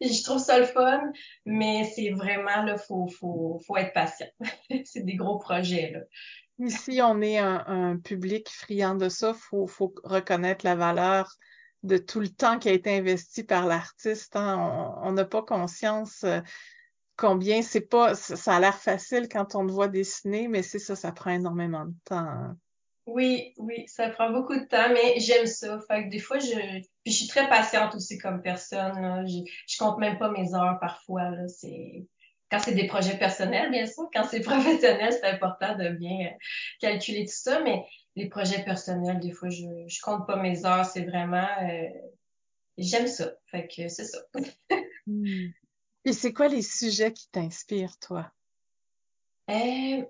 je 0.00 0.23
trouve 0.25 0.38
ça 0.38 0.59
le 0.59 0.66
fun, 0.66 1.12
mais 1.44 1.85
c'est 1.85 2.11
vraiment, 2.11 2.62
là, 2.62 2.76
faut, 2.76 3.06
faut, 3.09 3.61
faut 3.66 3.76
être 3.76 3.92
patient. 3.92 4.26
c'est 4.85 5.04
des 5.04 5.14
gros 5.14 5.38
projets, 5.38 5.90
là. 5.92 6.00
Ici, 6.58 7.00
on 7.02 7.20
est 7.20 7.38
un, 7.38 7.99
public 7.99 8.49
friand 8.49 8.94
de 8.94 9.08
ça. 9.08 9.34
Faut, 9.34 9.66
faut 9.66 9.94
reconnaître 10.04 10.64
la 10.64 10.76
valeur 10.76 11.37
de 11.82 11.99
tout 11.99 12.20
le 12.20 12.28
temps 12.28 12.58
qui 12.58 12.68
a 12.68 12.73
été 12.73 12.96
investi 12.96 13.44
par 13.44 13.66
l'artiste. 13.66 14.37
Hein. 14.37 14.94
On 15.02 15.12
n'a 15.12 15.25
pas 15.25 15.42
conscience 15.42 16.25
euh, 16.25 16.40
combien 17.16 17.62
c'est 17.62 17.88
pas. 17.88 18.14
Ça 18.14 18.56
a 18.56 18.61
l'air 18.61 18.78
facile 18.78 19.28
quand 19.28 19.54
on 19.54 19.64
le 19.64 19.73
voit 19.73 19.88
dessiner, 19.88 20.49
mais 20.49 20.62
c'est 20.62 20.78
ça, 20.78 20.96
ça 20.96 21.12
prend 21.12 21.30
énormément 21.30 21.84
de 21.84 21.94
temps. 22.04 22.16
Hein. 22.16 22.56
Oui, 23.06 23.52
oui, 23.58 23.84
ça 23.87 24.08
prend 24.08 24.30
beaucoup 24.30 24.54
de 24.54 24.64
temps, 24.64 24.88
mais 24.88 25.20
j'aime 25.20 25.46
ça. 25.46 25.78
Fait 25.88 26.04
que 26.04 26.11
des 26.11 26.20
fois, 26.20 26.38
je, 26.38 26.80
puis 27.02 27.12
je 27.12 27.18
suis 27.18 27.28
très 27.28 27.49
patiente 27.50 27.94
aussi 27.94 28.16
comme 28.16 28.40
personne. 28.40 29.26
Je, 29.28 29.50
je 29.68 29.78
compte 29.78 29.99
même 29.99 30.18
pas 30.18 30.30
mes 30.30 30.54
heures 30.54 30.78
parfois. 30.80 31.30
C'est, 31.49 32.06
quand 32.51 32.59
c'est 32.59 32.75
des 32.75 32.87
projets 32.87 33.19
personnels, 33.19 33.71
bien 33.71 33.87
sûr. 33.87 34.09
Quand 34.13 34.25
c'est 34.25 34.41
professionnel, 34.41 35.13
c'est 35.13 35.27
important 35.27 35.77
de 35.77 35.91
bien 35.91 36.27
euh, 36.27 36.37
calculer 36.81 37.25
tout 37.25 37.35
ça. 37.35 37.61
Mais 37.63 37.85
les 38.17 38.29
projets 38.29 38.63
personnels, 38.65 39.21
des 39.21 39.33
fois, 39.33 39.49
je, 39.49 39.65
je 39.87 40.01
compte 40.01 40.27
pas 40.27 40.37
mes 40.37 40.65
heures. 40.65 40.85
C'est 40.85 41.05
vraiment, 41.05 41.49
euh, 41.63 41.89
j'aime 42.79 43.07
ça. 43.07 43.33
Fait 43.47 43.69
que 43.69 43.89
c'est 43.89 44.05
ça. 44.07 44.19
Hmm. 45.07 45.49
Et 46.07 46.15
c'est 46.15 46.33
quoi 46.33 46.49
les 46.49 46.63
sujets 46.63 47.13
qui 47.13 47.29
t'inspirent, 47.29 47.99
toi? 47.99 48.33
Euh, 49.51 50.03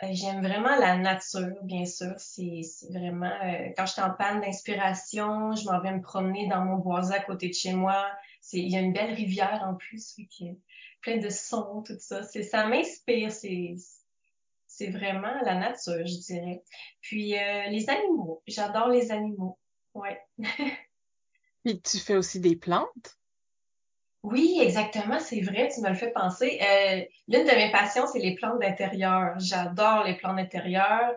J'aime 0.00 0.42
vraiment 0.42 0.76
la 0.76 0.96
nature, 0.96 1.56
bien 1.62 1.84
sûr. 1.84 2.14
C'est 2.18 2.62
vraiment 2.90 3.32
quand 3.76 3.86
je 3.86 3.92
suis 3.92 4.02
en 4.02 4.10
panne 4.10 4.40
d'inspiration, 4.40 5.54
je 5.56 5.64
m'en 5.64 5.80
vais 5.80 5.92
me 5.92 6.00
promener 6.00 6.46
dans 6.46 6.64
mon 6.64 6.76
boisé 6.76 7.14
à 7.14 7.20
côté 7.20 7.48
de 7.48 7.54
chez 7.54 7.72
moi. 7.72 8.08
Il 8.52 8.68
y 8.68 8.76
a 8.76 8.80
une 8.80 8.92
belle 8.92 9.12
rivière 9.12 9.64
en 9.66 9.74
plus, 9.74 10.14
oui, 10.16 10.28
qui, 10.28 10.56
plein 11.00 11.18
de 11.18 11.28
sons, 11.28 11.82
tout 11.84 11.96
ça. 11.98 12.22
C'est, 12.22 12.42
ça 12.42 12.66
m'inspire, 12.66 13.32
c'est, 13.32 13.76
vraiment 14.90 15.34
la 15.42 15.56
nature, 15.56 16.06
je 16.06 16.20
dirais. 16.20 16.62
Puis 17.00 17.36
euh, 17.36 17.68
les 17.68 17.90
animaux, 17.90 18.42
j'adore 18.46 18.88
les 18.88 19.10
animaux. 19.10 19.58
Ouais. 19.94 20.20
Puis 21.64 21.82
tu 21.82 21.98
fais 21.98 22.14
aussi 22.14 22.38
des 22.38 22.54
plantes? 22.54 23.18
Oui, 24.24 24.58
exactement, 24.60 25.20
c'est 25.20 25.40
vrai, 25.40 25.68
tu 25.72 25.80
me 25.80 25.88
le 25.88 25.94
fais 25.94 26.10
penser. 26.10 26.58
Euh, 26.60 27.02
l'une 27.28 27.44
de 27.44 27.54
mes 27.54 27.70
passions, 27.70 28.06
c'est 28.06 28.18
les 28.18 28.34
plantes 28.34 28.60
d'intérieur. 28.60 29.38
J'adore 29.38 30.04
les 30.04 30.14
plantes 30.16 30.36
d'intérieur. 30.36 31.12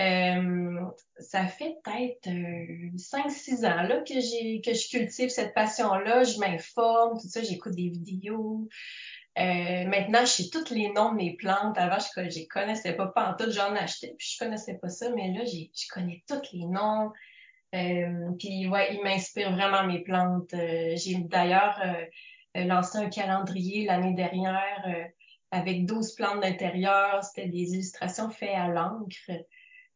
Euh, 0.00 0.80
ça 1.18 1.46
fait 1.46 1.76
peut-être 1.84 2.28
euh, 2.28 2.90
5-6 2.96 3.64
ans 3.64 3.82
là, 3.82 4.00
que 4.00 4.14
j'ai 4.20 4.60
que 4.60 4.72
je 4.72 4.88
cultive 4.88 5.30
cette 5.30 5.54
passion-là. 5.54 6.24
Je 6.24 6.38
m'informe, 6.38 7.20
tout 7.20 7.28
ça, 7.28 7.42
j'écoute 7.42 7.74
des 7.74 7.90
vidéos. 7.90 8.68
Euh, 9.36 9.84
maintenant, 9.86 10.20
je 10.20 10.42
sais 10.42 10.50
tous 10.50 10.72
les 10.72 10.92
noms 10.92 11.10
de 11.12 11.16
mes 11.16 11.36
plantes. 11.36 11.76
Avant, 11.76 11.98
je 11.98 12.20
ne 12.20 12.48
connaissais 12.48 12.94
pas, 12.94 13.12
en 13.16 13.34
tout. 13.34 13.50
J'en 13.50 13.74
achetais, 13.74 14.14
puis 14.16 14.28
je 14.32 14.44
connaissais 14.44 14.78
pas 14.78 14.88
ça. 14.88 15.10
Mais 15.10 15.32
là, 15.32 15.44
je 15.44 15.88
connais 15.92 16.22
tous 16.28 16.52
les 16.52 16.66
noms. 16.66 17.10
Euh, 17.74 18.30
puis, 18.38 18.68
ouais, 18.68 18.94
ils 18.94 19.02
m'inspirent 19.02 19.52
vraiment 19.52 19.84
mes 19.84 20.02
plantes. 20.02 20.54
Euh, 20.54 20.94
j'ai 20.96 21.16
d'ailleurs 21.16 21.80
euh, 21.84 22.04
lancé 22.54 22.98
un 22.98 23.08
calendrier 23.08 23.86
l'année 23.86 24.14
dernière 24.14 25.10
avec 25.50 25.86
12 25.86 26.12
plantes 26.12 26.40
d'intérieur. 26.40 27.22
C'était 27.24 27.48
des 27.48 27.74
illustrations 27.74 28.30
faites 28.30 28.56
à 28.56 28.68
l'encre. 28.68 29.30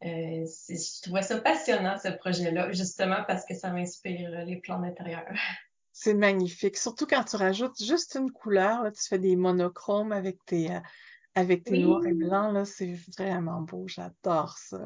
je 0.02 1.02
trouvais 1.02 1.22
ça 1.22 1.40
passionnant, 1.40 1.96
ce 1.98 2.08
projet-là, 2.08 2.72
justement 2.72 3.24
parce 3.26 3.44
que 3.44 3.54
ça 3.54 3.70
m'inspire 3.70 4.44
les 4.44 4.56
plantes 4.56 4.82
d'intérieur. 4.82 5.24
C'est 6.00 6.14
magnifique. 6.14 6.76
Surtout 6.76 7.06
quand 7.06 7.24
tu 7.24 7.34
rajoutes 7.34 7.82
juste 7.82 8.14
une 8.14 8.30
couleur, 8.30 8.84
tu 8.92 9.02
fais 9.08 9.18
des 9.18 9.34
monochromes 9.34 10.12
avec 10.12 10.38
tes, 10.46 10.70
euh, 10.70 10.78
avec 11.34 11.64
tes 11.64 11.78
noirs 11.78 12.06
et 12.06 12.12
blancs, 12.12 12.54
là, 12.54 12.64
c'est 12.64 12.94
vraiment 13.16 13.62
beau. 13.62 13.88
J'adore 13.88 14.56
ça. 14.58 14.78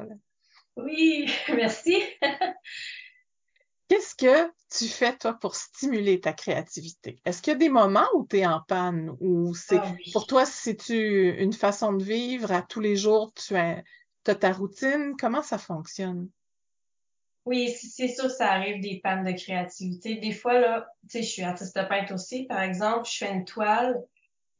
Oui, 0.75 1.31
merci. 1.49 2.01
Qu'est-ce 3.87 4.15
que 4.15 4.51
tu 4.75 4.87
fais, 4.87 5.15
toi, 5.17 5.33
pour 5.33 5.55
stimuler 5.55 6.19
ta 6.19 6.33
créativité? 6.33 7.17
Est-ce 7.25 7.41
qu'il 7.41 7.53
y 7.53 7.55
a 7.55 7.59
des 7.59 7.69
moments 7.69 8.07
où 8.15 8.25
tu 8.27 8.37
es 8.37 8.45
en 8.45 8.61
panne 8.67 9.15
ou 9.19 9.53
c'est 9.53 9.77
ah 9.77 9.93
pour 10.13 10.25
toi, 10.25 10.45
c'est-tu 10.45 11.35
une 11.37 11.53
façon 11.53 11.93
de 11.93 12.03
vivre? 12.03 12.51
À 12.51 12.61
tous 12.61 12.79
les 12.79 12.95
jours, 12.95 13.33
tu 13.33 13.55
as 13.55 13.83
ta 14.23 14.51
routine? 14.51 15.15
Comment 15.19 15.43
ça 15.43 15.57
fonctionne? 15.57 16.29
Oui, 17.45 17.69
c'est 17.71 18.07
sûr, 18.07 18.31
ça 18.31 18.51
arrive 18.51 18.81
des 18.81 19.01
pannes 19.03 19.25
de 19.25 19.33
créativité. 19.33 20.15
Des 20.15 20.31
fois, 20.31 20.59
là, 20.59 20.87
tu 21.03 21.17
sais, 21.17 21.23
je 21.23 21.29
suis 21.29 21.41
artiste 21.43 21.75
de 21.77 21.83
peintre 21.83 22.13
aussi, 22.13 22.45
par 22.45 22.61
exemple, 22.61 23.07
je 23.11 23.17
fais 23.17 23.33
une 23.33 23.43
toile, 23.43 24.01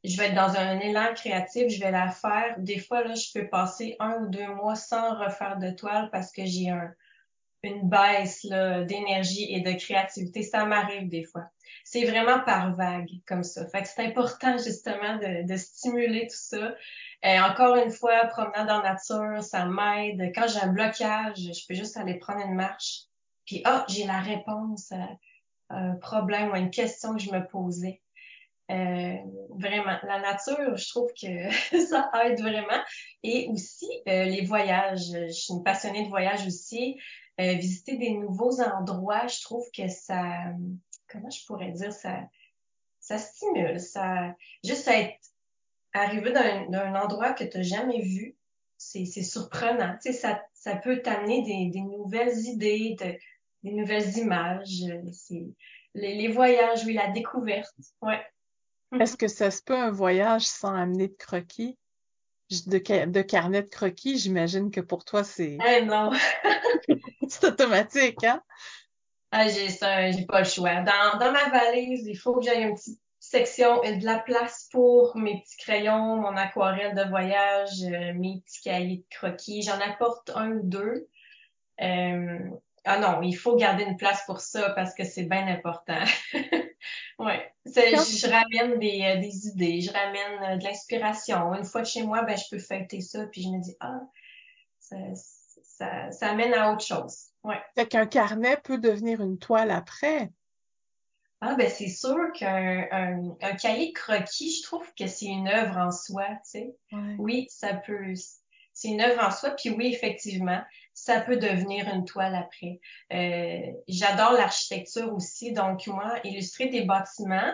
je 0.04 0.18
vais 0.18 0.28
être 0.28 0.36
dans 0.36 0.54
un 0.58 0.80
élan 0.80 1.14
créatif, 1.16 1.70
je 1.70 1.80
vais 1.80 1.92
la 1.92 2.12
faire. 2.12 2.56
Des 2.58 2.80
fois, 2.80 3.06
là, 3.06 3.16
je 3.16 3.32
peux 3.34 3.48
passer 3.48 3.96
un 4.00 4.22
ou 4.22 4.28
deux 4.28 4.54
mois 4.54 4.76
sans 4.76 5.18
refaire 5.18 5.58
de 5.60 5.72
toile 5.72 6.10
parce 6.12 6.34
que 6.34 6.46
j'ai 6.46 6.70
un, 6.70 6.94
une 7.64 7.90
baisse 7.90 8.46
d'énergie 8.46 9.54
et 9.54 9.62
de 9.62 9.72
créativité. 9.72 10.44
Ça 10.44 10.66
m'arrive 10.66 11.08
des 11.10 11.24
fois. 11.24 11.46
C'est 11.86 12.06
vraiment 12.06 12.40
par 12.42 12.76
vague 12.76 13.10
comme 13.26 13.44
ça. 13.44 13.68
Fait 13.70 13.82
que 13.82 13.88
c'est 13.88 14.06
important 14.06 14.58
justement 14.58 15.18
de, 15.18 15.48
de, 15.48 15.58
stimuler 15.58 16.28
tout 16.28 16.36
ça. 16.38 16.76
Et 17.24 17.40
encore 17.40 17.78
une 17.78 17.92
fois, 17.92 18.26
promenade 18.28 18.68
la 18.68 18.82
nature, 18.82 19.44
ça 19.44 19.66
m'aide. 19.66 20.32
Quand 20.36 20.48
j'ai 20.48 20.60
un 20.60 20.74
blocage, 20.74 21.38
je 21.38 21.68
peux 21.68 21.74
juste 21.74 21.98
aller 21.98 22.20
prendre 22.20 22.46
une 22.46 22.56
marche. 22.56 23.04
Puis, 23.46 23.62
ah, 23.66 23.86
j'ai 23.90 24.06
la 24.06 24.20
réponse 24.20 24.92
à 24.92 25.10
un 25.70 25.96
problème 25.96 26.50
ou 26.50 26.54
à 26.54 26.60
une 26.60 26.70
question 26.70 27.16
que 27.16 27.22
je 27.22 27.32
me 27.32 27.46
posais. 27.48 28.02
Euh, 28.72 29.18
vraiment, 29.50 29.98
la 30.04 30.20
nature, 30.20 30.78
je 30.78 30.90
trouve 30.90 31.10
que 31.20 31.52
ça 31.90 32.10
aide 32.24 32.40
vraiment. 32.40 32.82
Et 33.24 33.48
aussi 33.50 33.90
euh, 34.08 34.26
les 34.26 34.46
voyages. 34.46 35.12
Je 35.12 35.32
suis 35.32 35.54
une 35.54 35.64
passionnée 35.64 36.04
de 36.04 36.10
voyage 36.10 36.46
aussi. 36.48 36.98
Euh, 37.40 37.54
visiter 37.56 37.98
des 37.98 38.12
nouveaux 38.12 38.62
endroits, 38.62 39.26
je 39.28 39.42
trouve 39.42 39.66
que 39.76 39.88
ça, 39.88 40.22
comment 41.08 41.32
je 41.32 41.46
pourrais 41.48 41.72
dire, 41.72 41.92
ça, 41.92 42.30
ça 43.00 43.18
stimule. 43.18 43.80
Ça, 43.80 44.36
juste 44.64 44.88
être 44.88 45.18
arrivé 45.94 46.32
d'un 46.32 46.96
endroit 46.96 47.34
que 47.34 47.44
tu 47.44 47.58
n'as 47.58 47.64
jamais 47.64 48.02
vu, 48.02 48.36
c'est 48.78 49.06
surprenant. 49.06 49.98
Ça, 50.00 50.76
peut 50.84 51.02
t'amener 51.02 51.70
des, 51.72 51.82
nouvelles 51.82 52.38
idées, 52.46 52.96
des 53.64 53.72
nouvelles 53.72 54.18
images. 54.18 54.84
Les 55.96 56.28
voyages, 56.28 56.86
oui, 56.86 56.94
la 56.94 57.10
découverte. 57.10 57.74
Ouais. 58.02 58.22
Est-ce 59.00 59.18
que 59.18 59.28
ça 59.28 59.50
se 59.50 59.62
peut 59.62 59.76
un 59.76 59.92
voyage 59.92 60.46
sans 60.46 60.76
amener 60.76 61.08
de 61.08 61.16
croquis? 61.16 61.78
De, 62.68 63.06
de 63.06 63.22
carnet 63.22 63.64
de 63.64 63.70
croquis, 63.70 64.18
j'imagine 64.18 64.72
que 64.72 64.82
pour 64.82 65.06
toi, 65.06 65.24
c'est. 65.24 65.58
Eh 65.66 65.86
non! 65.86 66.12
c'est 67.28 67.46
automatique, 67.46 68.24
hein? 68.24 68.42
Ah, 69.32 69.48
j'ai 69.48 69.70
ça, 69.70 70.12
j'ai 70.12 70.26
pas 70.26 70.40
le 70.40 70.46
choix. 70.46 70.82
Dans, 70.82 71.18
dans 71.20 71.32
ma 71.32 71.50
valise, 71.50 72.06
il 72.06 72.16
faut 72.16 72.36
que 72.36 72.46
j'aille 72.46 72.64
une 72.64 72.76
petite 72.76 73.00
section, 73.20 73.82
et 73.84 73.96
de 73.96 74.06
la 74.06 74.20
place 74.20 74.68
pour 74.72 75.16
mes 75.18 75.42
petits 75.42 75.58
crayons, 75.58 76.18
mon 76.18 76.36
aquarelle 76.36 76.94
de 76.94 77.10
voyage, 77.10 77.82
euh, 77.84 78.14
mes 78.14 78.42
petits 78.46 78.62
cahiers 78.62 78.98
de 78.98 79.06
croquis. 79.10 79.62
J'en 79.62 79.80
apporte 79.80 80.30
un 80.36 80.52
ou 80.52 80.62
deux. 80.62 81.08
Euh, 81.82 82.40
ah 82.86 83.00
non, 83.00 83.22
il 83.22 83.34
faut 83.34 83.56
garder 83.56 83.86
une 83.86 83.98
place 83.98 84.24
pour 84.26 84.42
ça 84.42 84.72
parce 84.72 84.94
que 84.94 85.04
c'est 85.06 85.24
bien 85.24 85.48
important. 85.48 86.04
ouais. 87.20 87.54
Je, 87.66 88.30
ramène 88.30 88.80
des, 88.80 89.02
euh, 89.02 89.20
des, 89.20 89.48
idées, 89.48 89.82
je 89.82 89.92
ramène 89.92 90.44
euh, 90.44 90.58
de 90.58 90.64
l'inspiration. 90.64 91.54
Une 91.54 91.66
fois 91.66 91.82
de 91.82 91.88
chez 91.88 92.04
moi, 92.04 92.24
ben, 92.24 92.38
je 92.38 92.44
peux 92.50 92.60
fêter 92.60 93.02
ça, 93.02 93.26
puis 93.28 93.44
je 93.44 93.50
me 93.50 93.62
dis, 93.62 93.76
ah, 93.80 94.02
ça, 94.80 94.98
ça, 95.64 96.12
ça 96.12 96.30
amène 96.30 96.54
à 96.54 96.72
autre 96.72 96.86
chose. 96.86 97.28
Ouais. 97.44 97.62
Fait 97.76 97.88
qu'un 97.88 98.06
carnet 98.06 98.58
peut 98.58 98.78
devenir 98.78 99.22
une 99.22 99.38
toile 99.38 99.72
après. 99.72 100.32
Ah, 101.42 101.56
ben, 101.56 101.70
c'est 101.70 101.90
sûr 101.90 102.32
qu'un 102.34 102.88
un, 102.90 103.36
un, 103.42 103.56
cahier 103.56 103.88
de 103.90 103.94
croquis, 103.94 104.56
je 104.56 104.64
trouve 104.64 104.90
que 104.98 105.08
c'est 105.08 105.26
une 105.26 105.50
œuvre 105.50 105.78
en 105.78 105.92
soi, 105.92 106.26
tu 106.26 106.52
sais. 106.52 106.76
Oui, 107.18 107.48
ça 107.50 107.74
peut, 107.74 108.14
c'est 108.74 108.90
une 108.90 109.02
œuvre 109.02 109.24
en 109.24 109.32
soi. 109.32 109.52
Puis 109.52 109.70
oui, 109.70 109.88
effectivement, 109.94 110.62
ça 110.94 111.22
peut 111.22 111.38
devenir 111.38 111.88
une 111.94 112.06
toile 112.06 112.36
après. 112.36 112.80
Euh, 113.14 113.72
J'adore 113.88 114.34
l'architecture 114.34 115.14
aussi. 115.14 115.54
Donc, 115.54 115.88
moi, 115.88 116.20
illustrer 116.24 116.68
des 116.68 116.84
bâtiments, 116.84 117.54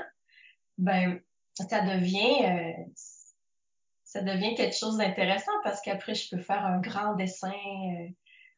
ben, 0.77 1.19
ça 1.53 1.81
devient, 1.81 2.45
euh, 2.45 2.83
ça 4.03 4.21
devient 4.21 4.55
quelque 4.55 4.75
chose 4.75 4.97
d'intéressant 4.97 5.51
parce 5.63 5.81
qu'après, 5.81 6.15
je 6.15 6.29
peux 6.35 6.41
faire 6.41 6.65
un 6.65 6.79
grand 6.79 7.15
dessin 7.15 7.51
euh, 7.51 8.07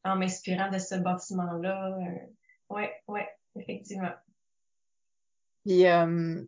en 0.03 0.15
m'inspirant 0.15 0.69
de 0.69 0.77
ce 0.77 0.95
bâtiment-là. 0.95 1.97
Euh, 1.97 2.75
ouais, 2.75 2.93
ouais, 3.07 3.27
effectivement. 3.55 4.13
Puis, 5.65 5.87
euh, 5.87 6.43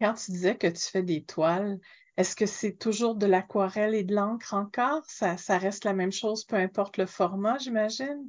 quand 0.00 0.14
tu 0.14 0.32
disais 0.32 0.56
que 0.56 0.66
tu 0.66 0.82
fais 0.82 1.02
des 1.02 1.22
toiles, 1.22 1.78
est-ce 2.20 2.36
que 2.36 2.44
c'est 2.44 2.76
toujours 2.76 3.14
de 3.14 3.24
l'aquarelle 3.24 3.94
et 3.94 4.04
de 4.04 4.14
l'encre 4.14 4.52
encore? 4.52 5.02
Ça, 5.06 5.38
ça 5.38 5.56
reste 5.56 5.86
la 5.86 5.94
même 5.94 6.12
chose, 6.12 6.44
peu 6.44 6.56
importe 6.56 6.98
le 6.98 7.06
format, 7.06 7.56
j'imagine? 7.56 8.28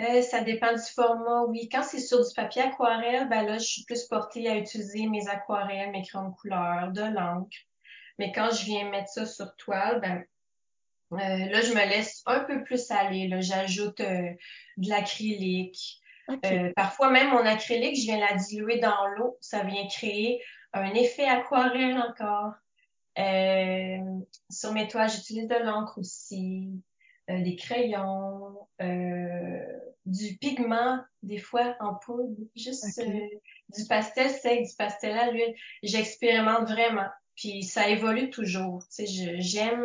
Euh, 0.00 0.22
ça 0.22 0.40
dépend 0.40 0.72
du 0.72 0.92
format, 0.94 1.42
oui. 1.48 1.68
Quand 1.70 1.82
c'est 1.82 2.00
sur 2.00 2.26
du 2.26 2.34
papier 2.34 2.62
aquarelle, 2.62 3.28
ben 3.28 3.42
là, 3.42 3.58
je 3.58 3.66
suis 3.66 3.84
plus 3.84 4.04
portée 4.04 4.48
à 4.48 4.56
utiliser 4.56 5.06
mes 5.06 5.28
aquarelles, 5.28 5.90
mes 5.90 6.02
crayons 6.02 6.30
de 6.30 6.34
couleur, 6.34 6.90
de 6.92 7.02
l'encre. 7.02 7.58
Mais 8.18 8.32
quand 8.32 8.50
je 8.52 8.64
viens 8.64 8.88
mettre 8.88 9.10
ça 9.10 9.26
sur 9.26 9.54
toile, 9.56 10.00
ben 10.00 10.24
euh, 11.12 11.50
là, 11.50 11.60
je 11.60 11.72
me 11.72 11.88
laisse 11.90 12.22
un 12.24 12.40
peu 12.40 12.64
plus 12.64 12.90
aller. 12.90 13.28
Là, 13.28 13.42
j'ajoute 13.42 14.00
euh, 14.00 14.30
de 14.78 14.88
l'acrylique. 14.88 16.00
Parfois 16.74 17.10
même 17.10 17.30
mon 17.30 17.44
acrylique, 17.44 17.96
je 17.96 18.02
viens 18.02 18.18
la 18.18 18.34
diluer 18.34 18.78
dans 18.78 19.06
l'eau. 19.16 19.36
Ça 19.42 19.62
vient 19.62 19.86
créer 19.88 20.42
un 20.72 20.94
effet 20.94 21.26
aquarelle 21.26 21.98
encore. 21.98 22.54
Euh, 23.18 24.20
sur 24.50 24.72
mes 24.72 24.88
toiles, 24.88 25.10
j'utilise 25.10 25.48
de 25.48 25.56
l'encre 25.56 25.98
aussi, 25.98 26.70
euh, 27.30 27.42
des 27.42 27.56
crayons, 27.56 28.68
euh, 28.80 29.78
du 30.06 30.36
pigment, 30.38 31.00
des 31.22 31.38
fois 31.38 31.76
en 31.80 31.94
poudre, 31.94 32.36
juste 32.54 33.00
du 33.00 33.84
pastel 33.88 34.30
sec, 34.30 34.66
du 34.66 34.74
pastel 34.76 35.18
à 35.18 35.30
l'huile. 35.30 35.54
J'expérimente 35.82 36.68
vraiment. 36.68 37.08
Puis 37.34 37.62
ça 37.62 37.88
évolue 37.88 38.30
toujours. 38.30 38.82
Tu 38.88 39.06
sais, 39.06 39.36
j'aime, 39.40 39.84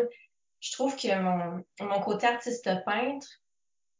je, 0.59 0.71
trouve 0.71 0.95
que 0.95 1.19
mon, 1.19 1.63
mon 1.81 2.01
côté 2.01 2.27
artiste 2.27 2.69
peintre, 2.85 3.27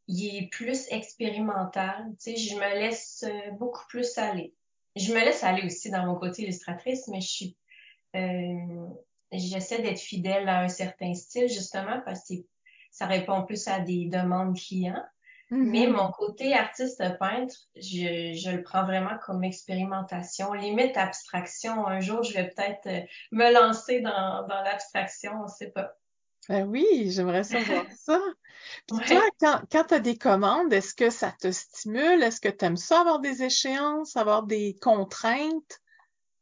il 0.06 0.36
est 0.36 0.48
plus 0.48 0.86
expérimental. 0.90 2.06
Tu 2.22 2.34
sais, 2.34 2.36
je 2.36 2.54
me 2.54 2.80
laisse 2.80 3.24
beaucoup 3.58 3.84
plus 3.88 4.16
aller. 4.18 4.54
Je 4.96 5.12
me 5.12 5.18
laisse 5.18 5.42
aller 5.42 5.64
aussi 5.64 5.90
dans 5.90 6.06
mon 6.06 6.14
côté 6.14 6.42
illustratrice, 6.42 7.08
mais 7.08 7.20
je 7.20 7.28
suis 7.28 7.56
euh, 8.14 8.86
j'essaie 9.38 9.82
d'être 9.82 10.00
fidèle 10.00 10.48
à 10.48 10.60
un 10.60 10.68
certain 10.68 11.14
style, 11.14 11.48
justement, 11.48 12.00
parce 12.04 12.28
que 12.28 12.34
ça 12.90 13.06
répond 13.06 13.44
plus 13.44 13.66
à 13.68 13.80
des 13.80 14.06
demandes 14.06 14.56
clients. 14.56 15.04
Mm-hmm. 15.50 15.70
Mais 15.70 15.86
mon 15.86 16.10
côté 16.10 16.54
artiste 16.54 17.02
peintre, 17.18 17.54
je, 17.76 18.32
je, 18.34 18.50
le 18.50 18.62
prends 18.62 18.84
vraiment 18.84 19.18
comme 19.26 19.44
expérimentation, 19.44 20.52
limite 20.52 20.96
abstraction. 20.96 21.86
Un 21.86 22.00
jour, 22.00 22.22
je 22.22 22.34
vais 22.34 22.48
peut-être 22.48 22.86
euh, 22.86 23.00
me 23.30 23.52
lancer 23.52 24.00
dans, 24.00 24.46
dans 24.46 24.62
l'abstraction, 24.62 25.32
on 25.44 25.48
sait 25.48 25.70
pas. 25.70 25.92
Ben 26.48 26.66
oui, 26.66 27.10
j'aimerais 27.10 27.44
savoir 27.44 27.84
ça. 27.96 28.20
Puis 28.86 28.98
toi, 29.06 29.22
quand, 29.40 29.60
quand 29.70 29.84
tu 29.84 29.94
as 29.94 30.00
des 30.00 30.18
commandes, 30.18 30.72
est-ce 30.72 30.94
que 30.94 31.10
ça 31.10 31.32
te 31.32 31.50
stimule? 31.50 32.22
Est-ce 32.22 32.40
que 32.40 32.48
tu 32.48 32.64
aimes 32.64 32.76
ça 32.76 33.00
avoir 33.00 33.20
des 33.20 33.42
échéances, 33.42 34.16
avoir 34.16 34.44
des 34.44 34.76
contraintes? 34.80 35.80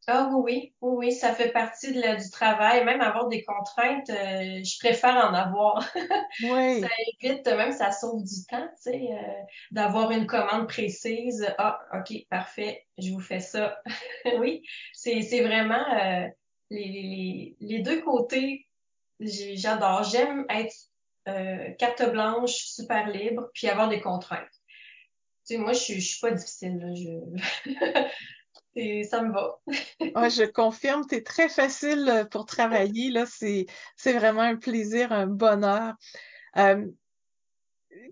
Ah 0.08 0.28
oui, 0.34 0.74
oui, 0.80 0.94
oui, 0.96 1.12
ça 1.12 1.32
fait 1.32 1.52
partie 1.52 1.92
de 1.92 2.22
du 2.22 2.30
travail. 2.30 2.84
Même 2.84 3.00
avoir 3.00 3.28
des 3.28 3.44
contraintes, 3.44 4.10
euh, 4.10 4.62
je 4.64 4.78
préfère 4.80 5.14
en 5.14 5.32
avoir. 5.32 5.88
Oui. 6.42 6.80
ça 6.80 6.88
évite, 7.22 7.46
même 7.46 7.72
ça 7.72 7.92
sauve 7.92 8.24
du 8.24 8.44
temps, 8.48 8.66
tu 8.82 8.90
sais, 8.90 9.08
euh, 9.12 9.42
d'avoir 9.70 10.10
une 10.10 10.26
commande 10.26 10.66
précise. 10.66 11.46
Ah, 11.58 11.78
ok, 11.94 12.26
parfait, 12.30 12.84
je 12.98 13.10
vous 13.12 13.20
fais 13.20 13.38
ça. 13.40 13.80
oui, 14.38 14.62
c'est 14.92 15.22
c'est 15.22 15.42
vraiment 15.42 15.84
euh, 15.94 16.26
les, 16.70 16.88
les, 16.88 17.56
les 17.60 17.78
deux 17.80 18.00
côtés. 18.00 18.66
J'adore. 19.20 20.02
J'aime 20.02 20.46
être 20.48 20.74
carte 21.78 22.10
blanche, 22.10 22.54
super 22.54 23.08
libre, 23.08 23.50
puis 23.54 23.68
avoir 23.68 23.88
des 23.88 24.00
contraintes. 24.00 24.48
Tu 25.46 25.54
sais, 25.54 25.58
moi, 25.58 25.72
je 25.72 25.78
suis, 25.78 26.00
je 26.00 26.08
suis 26.08 26.20
pas 26.20 26.32
difficile. 26.32 26.78
Là. 26.78 26.94
Je... 26.94 27.70
Ça 28.74 29.22
me 29.22 29.32
va. 29.32 29.60
ouais, 29.66 30.30
je 30.30 30.44
confirme, 30.44 31.06
tu 31.06 31.16
es 31.16 31.22
très 31.22 31.48
facile 31.48 32.08
euh, 32.08 32.24
pour 32.24 32.46
travailler. 32.46 33.10
Là, 33.10 33.26
c'est, 33.26 33.66
c'est 33.96 34.14
vraiment 34.14 34.40
un 34.40 34.56
plaisir, 34.56 35.12
un 35.12 35.26
bonheur. 35.26 35.94
Euh, 36.56 36.86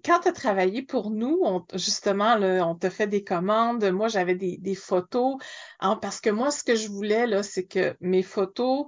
quand 0.05 0.21
tu 0.21 0.29
as 0.29 0.33
travaillé 0.33 0.83
pour 0.83 1.11
nous, 1.11 1.41
on, 1.43 1.65
justement, 1.75 2.35
on 2.35 2.75
te 2.75 2.91
fait 2.91 3.07
des 3.07 3.25
commandes. 3.25 3.85
Moi, 3.91 4.09
j'avais 4.09 4.35
des, 4.35 4.75
photos. 4.75 5.37
Parce 5.81 6.21
que 6.21 6.31
moi, 6.31 6.51
ce 6.51 6.63
que 6.63 6.75
je 6.75 6.89
voulais, 6.89 7.27
là, 7.27 7.43
c'est 7.43 7.67
que 7.67 7.97
mes 8.01 8.23
photos, 8.23 8.87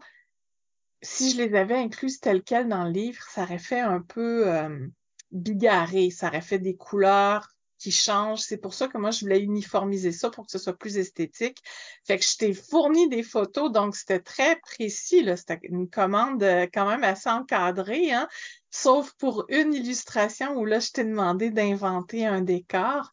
si 1.00 1.30
je 1.30 1.38
les 1.38 1.54
avais 1.54 1.76
incluses 1.76 2.20
telles 2.20 2.42
quelles 2.42 2.68
dans 2.68 2.84
le 2.84 2.90
livre, 2.90 3.22
ça 3.30 3.42
aurait 3.42 3.58
fait 3.58 3.80
un 3.80 4.02
peu 4.02 4.48
euh, 4.48 4.86
bigarré. 5.30 6.10
Ça 6.10 6.28
aurait 6.28 6.42
fait 6.42 6.58
des 6.58 6.76
couleurs 6.76 7.48
qui 7.82 7.90
change. 7.90 8.40
C'est 8.40 8.58
pour 8.58 8.74
ça 8.74 8.86
que 8.86 8.96
moi, 8.96 9.10
je 9.10 9.20
voulais 9.20 9.40
uniformiser 9.40 10.12
ça 10.12 10.30
pour 10.30 10.46
que 10.46 10.52
ce 10.52 10.58
soit 10.58 10.78
plus 10.78 10.98
esthétique. 10.98 11.58
Fait 12.04 12.16
que 12.16 12.24
je 12.24 12.36
t'ai 12.36 12.54
fourni 12.54 13.08
des 13.08 13.24
photos, 13.24 13.72
donc 13.72 13.96
c'était 13.96 14.20
très 14.20 14.56
précis. 14.60 15.26
C'était 15.36 15.58
une 15.64 15.90
commande 15.90 16.42
euh, 16.44 16.68
quand 16.72 16.86
même 16.86 17.02
assez 17.02 17.28
encadrée, 17.28 18.12
hein? 18.12 18.28
sauf 18.70 19.12
pour 19.14 19.46
une 19.48 19.74
illustration 19.74 20.56
où 20.56 20.64
là, 20.64 20.78
je 20.78 20.92
t'ai 20.92 21.04
demandé 21.04 21.50
d'inventer 21.50 22.24
un 22.24 22.40
décor. 22.40 23.10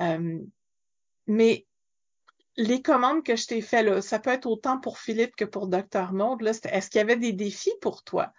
Euh, 0.00 0.38
mais 1.26 1.66
les 2.56 2.80
commandes 2.80 3.24
que 3.24 3.34
je 3.34 3.48
t'ai 3.48 3.60
fait 3.60 3.82
là, 3.82 4.00
ça 4.02 4.20
peut 4.20 4.30
être 4.30 4.46
autant 4.46 4.78
pour 4.78 4.98
Philippe 4.98 5.34
que 5.34 5.44
pour 5.44 5.66
Dr. 5.66 6.12
Maud. 6.12 6.42
Est-ce 6.46 6.90
qu'il 6.90 6.98
y 6.98 7.02
avait 7.02 7.16
des 7.16 7.32
défis 7.32 7.74
pour 7.80 8.04
toi? 8.04 8.32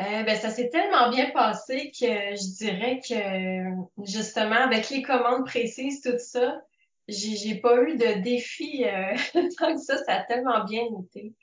Euh, 0.00 0.22
ben, 0.22 0.36
ça 0.36 0.48
s'est 0.48 0.70
tellement 0.70 1.10
bien 1.10 1.30
passé 1.30 1.90
que 1.90 2.06
je 2.06 2.56
dirais 2.56 3.00
que 3.06 4.04
justement, 4.06 4.56
avec 4.56 4.88
les 4.88 5.02
commandes 5.02 5.44
précises, 5.44 6.00
tout 6.00 6.18
ça, 6.18 6.62
j'ai, 7.08 7.56
pas 7.56 7.82
eu 7.82 7.96
de 7.96 8.22
défi 8.22 8.84
euh, 8.84 9.14
tant 9.58 9.74
que 9.74 9.80
ça, 9.80 9.98
ça 10.04 10.14
a 10.14 10.24
tellement 10.24 10.64
bien 10.64 10.84
été. 11.04 11.34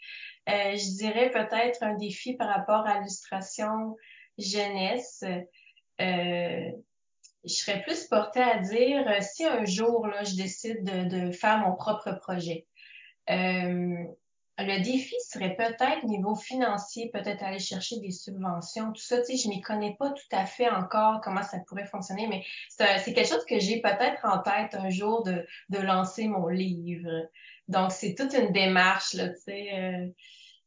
Euh, 0.49 0.75
je 0.75 0.97
dirais 0.97 1.29
peut-être 1.29 1.83
un 1.83 1.95
défi 1.95 2.35
par 2.35 2.47
rapport 2.47 2.87
à 2.87 2.99
l'illustration 2.99 3.95
jeunesse. 4.37 5.23
Euh, 6.01 6.71
je 7.45 7.53
serais 7.53 7.83
plus 7.83 8.05
portée 8.05 8.41
à 8.41 8.57
dire 8.57 9.05
si 9.21 9.45
un 9.45 9.65
jour 9.65 10.07
là, 10.07 10.23
je 10.23 10.35
décide 10.35 10.83
de, 10.83 11.31
faire 11.31 11.59
mon 11.59 11.75
propre 11.75 12.13
projet. 12.13 12.65
Le 14.61 14.83
défi 14.83 15.15
serait 15.27 15.55
peut-être 15.55 16.03
niveau 16.03 16.35
financier, 16.35 17.09
peut-être 17.13 17.43
aller 17.43 17.59
chercher 17.59 17.99
des 17.99 18.11
subventions, 18.11 18.91
tout 18.91 19.01
ça. 19.01 19.19
Tu 19.21 19.25
sais, 19.25 19.37
je 19.37 19.49
m'y 19.49 19.61
connais 19.61 19.95
pas 19.97 20.11
tout 20.11 20.35
à 20.35 20.45
fait 20.45 20.69
encore 20.69 21.21
comment 21.21 21.43
ça 21.43 21.59
pourrait 21.67 21.85
fonctionner, 21.85 22.27
mais 22.27 22.43
c'est 22.69 23.13
quelque 23.13 23.27
chose 23.27 23.45
que 23.45 23.59
j'ai 23.59 23.81
peut-être 23.81 24.25
en 24.25 24.39
tête 24.39 24.75
un 24.75 24.89
jour 24.89 25.23
de, 25.23 25.45
de 25.69 25.77
lancer 25.79 26.27
mon 26.27 26.47
livre. 26.47 27.09
Donc, 27.67 27.91
c'est 27.91 28.15
toute 28.15 28.33
une 28.33 28.51
démarche, 28.51 29.13
là, 29.13 29.29
tu 29.29 29.39
sais. 29.45 29.69
Euh, 29.73 30.07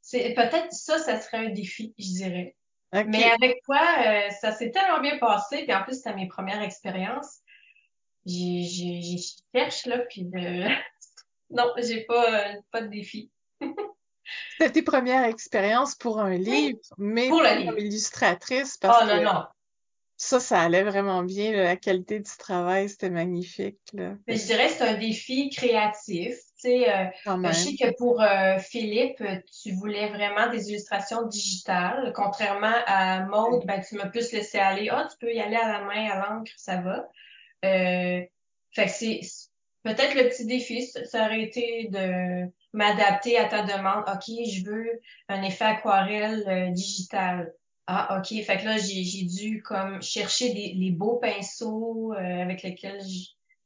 c'est 0.00 0.34
peut-être 0.34 0.72
ça, 0.72 0.98
ça 0.98 1.20
serait 1.20 1.46
un 1.46 1.50
défi, 1.50 1.94
je 1.98 2.06
dirais. 2.06 2.56
Mais 2.92 3.24
avec 3.24 3.62
toi, 3.64 3.80
euh, 4.06 4.30
ça 4.40 4.52
s'est 4.52 4.70
tellement 4.70 5.00
bien 5.00 5.18
passé, 5.18 5.64
puis 5.64 5.74
en 5.74 5.82
plus, 5.82 5.96
c'était 5.96 6.14
mes 6.14 6.28
premières 6.28 6.62
expériences. 6.62 7.40
J'ai, 8.26 8.62
j'ai, 8.62 9.16
cherche 9.54 9.86
là, 9.86 9.98
puis 10.10 10.24
de... 10.24 10.68
non, 11.50 11.72
j'ai 11.78 12.04
pas, 12.04 12.54
pas 12.70 12.82
de 12.82 12.88
défi. 12.88 13.31
C'était 14.62 14.74
tes 14.74 14.82
premières 14.82 15.24
expériences 15.24 15.96
pour 15.96 16.20
un 16.20 16.36
livre, 16.36 16.78
mais 16.96 17.28
pour 17.28 17.42
comme 17.42 17.78
illustratrice, 17.78 18.76
parce 18.76 19.02
oh, 19.02 19.06
non, 19.06 19.22
non. 19.22 19.44
ça, 20.16 20.38
ça 20.38 20.60
allait 20.60 20.84
vraiment 20.84 21.24
bien. 21.24 21.50
la 21.50 21.74
qualité 21.74 22.20
du 22.20 22.30
travail, 22.38 22.88
c'était 22.88 23.10
magnifique. 23.10 23.80
Là. 23.92 24.14
Mais 24.28 24.36
je 24.36 24.46
dirais 24.46 24.68
que 24.68 24.74
c'est 24.74 24.88
un 24.88 24.98
défi 24.98 25.50
créatif. 25.50 26.34
Euh, 26.64 27.06
je 27.26 27.52
sais 27.52 27.74
que 27.74 27.92
pour 27.96 28.22
euh, 28.22 28.58
Philippe, 28.60 29.20
tu 29.62 29.72
voulais 29.72 30.10
vraiment 30.10 30.48
des 30.48 30.70
illustrations 30.70 31.26
digitales. 31.26 32.12
Contrairement 32.14 32.76
à 32.86 33.26
Maude, 33.26 33.66
ben, 33.66 33.80
tu 33.80 33.96
m'as 33.96 34.06
plus 34.06 34.30
laissé 34.30 34.58
aller. 34.58 34.88
Ah, 34.92 35.08
tu 35.10 35.18
peux 35.18 35.34
y 35.34 35.40
aller 35.40 35.56
à 35.56 35.72
la 35.72 35.84
main, 35.84 36.08
à 36.08 36.28
l'encre, 36.28 36.52
ça 36.56 36.76
va. 36.76 37.08
Euh, 37.64 38.20
fait 38.70 38.86
que 38.86 38.90
c'est 38.92 39.20
peut-être 39.82 40.14
le 40.14 40.28
petit 40.28 40.46
défi, 40.46 40.86
ça 40.86 41.26
aurait 41.26 41.42
été 41.42 41.88
de 41.90 42.48
m'adapter 42.72 43.38
à 43.38 43.46
ta 43.46 43.62
demande. 43.62 44.04
OK, 44.08 44.24
je 44.26 44.64
veux 44.64 45.00
un 45.28 45.42
effet 45.42 45.64
aquarelle 45.64 46.44
euh, 46.48 46.70
digital. 46.70 47.52
Ah, 47.86 48.18
OK. 48.18 48.28
Fait 48.44 48.58
que 48.58 48.64
là, 48.64 48.78
j'ai 48.78 49.24
dû 49.24 49.62
comme 49.62 50.00
chercher 50.02 50.54
des, 50.54 50.72
les 50.74 50.90
beaux 50.90 51.16
pinceaux 51.16 52.12
euh, 52.14 52.42
avec 52.42 52.62
lesquels 52.62 53.00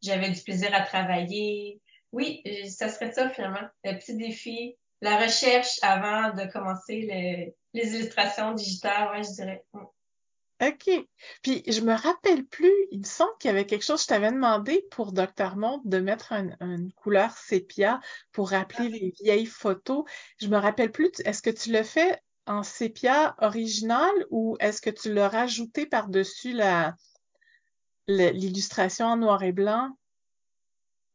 j'avais 0.03 0.31
du 0.31 0.40
plaisir 0.40 0.75
à 0.75 0.83
travailler. 0.83 1.81
Oui, 2.12 2.42
euh, 2.47 2.69
ça 2.69 2.88
serait 2.88 3.12
ça 3.12 3.29
finalement. 3.29 3.69
Le 3.85 3.99
petit 3.99 4.16
défi, 4.16 4.77
la 5.03 5.19
recherche 5.19 5.79
avant 5.83 6.35
de 6.35 6.51
commencer 6.51 7.03
les, 7.03 7.55
les 7.75 7.95
illustrations 7.95 8.53
digitales, 8.53 9.11
ouais, 9.12 9.23
je 9.23 9.35
dirais. 9.35 9.64
OK. 10.62 10.90
Puis 11.42 11.62
je 11.66 11.81
me 11.83 11.92
rappelle 11.92 12.47
plus, 12.47 12.73
il 12.90 13.01
me 13.01 13.05
semble 13.05 13.33
qu'il 13.38 13.49
y 13.49 13.53
avait 13.53 13.66
quelque 13.66 13.85
chose, 13.85 14.03
je 14.03 14.07
t'avais 14.07 14.33
demandé 14.33 14.87
pour 14.90 15.12
Dr. 15.12 15.57
Monde 15.57 15.83
de 15.85 15.99
mettre 15.99 16.33
une 16.33 16.92
couleur 16.92 17.37
sépia 17.37 18.01
pour 18.33 18.51
rappeler 18.51 18.88
les 18.88 19.14
vieilles 19.23 19.47
photos. 19.47 20.05
Je 20.40 20.49
me 20.49 20.57
rappelle 20.57 20.90
plus, 20.90 21.11
est-ce 21.25 21.42
que 21.42 21.51
tu 21.51 21.73
le 21.73 21.83
fais 21.83 22.19
en 22.47 22.62
sépia 22.62 23.35
original 23.38 24.11
ou 24.31 24.57
est-ce 24.61 24.81
que 24.81 24.90
tu 24.90 25.12
l'as 25.12 25.29
rajouté 25.29 25.85
par-dessus 25.85 26.59
l'illustration 28.09 29.07
en 29.07 29.16
noir 29.19 29.42
et 29.42 29.53
blanc? 29.53 29.90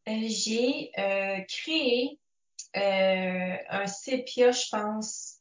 Euh, 0.07 0.11
j'ai 0.27 0.91
euh, 0.97 1.39
créé 1.47 2.19
euh, 2.75 3.55
un 3.69 3.87
sépia, 3.87 4.51
je 4.51 4.69
pense, 4.69 5.39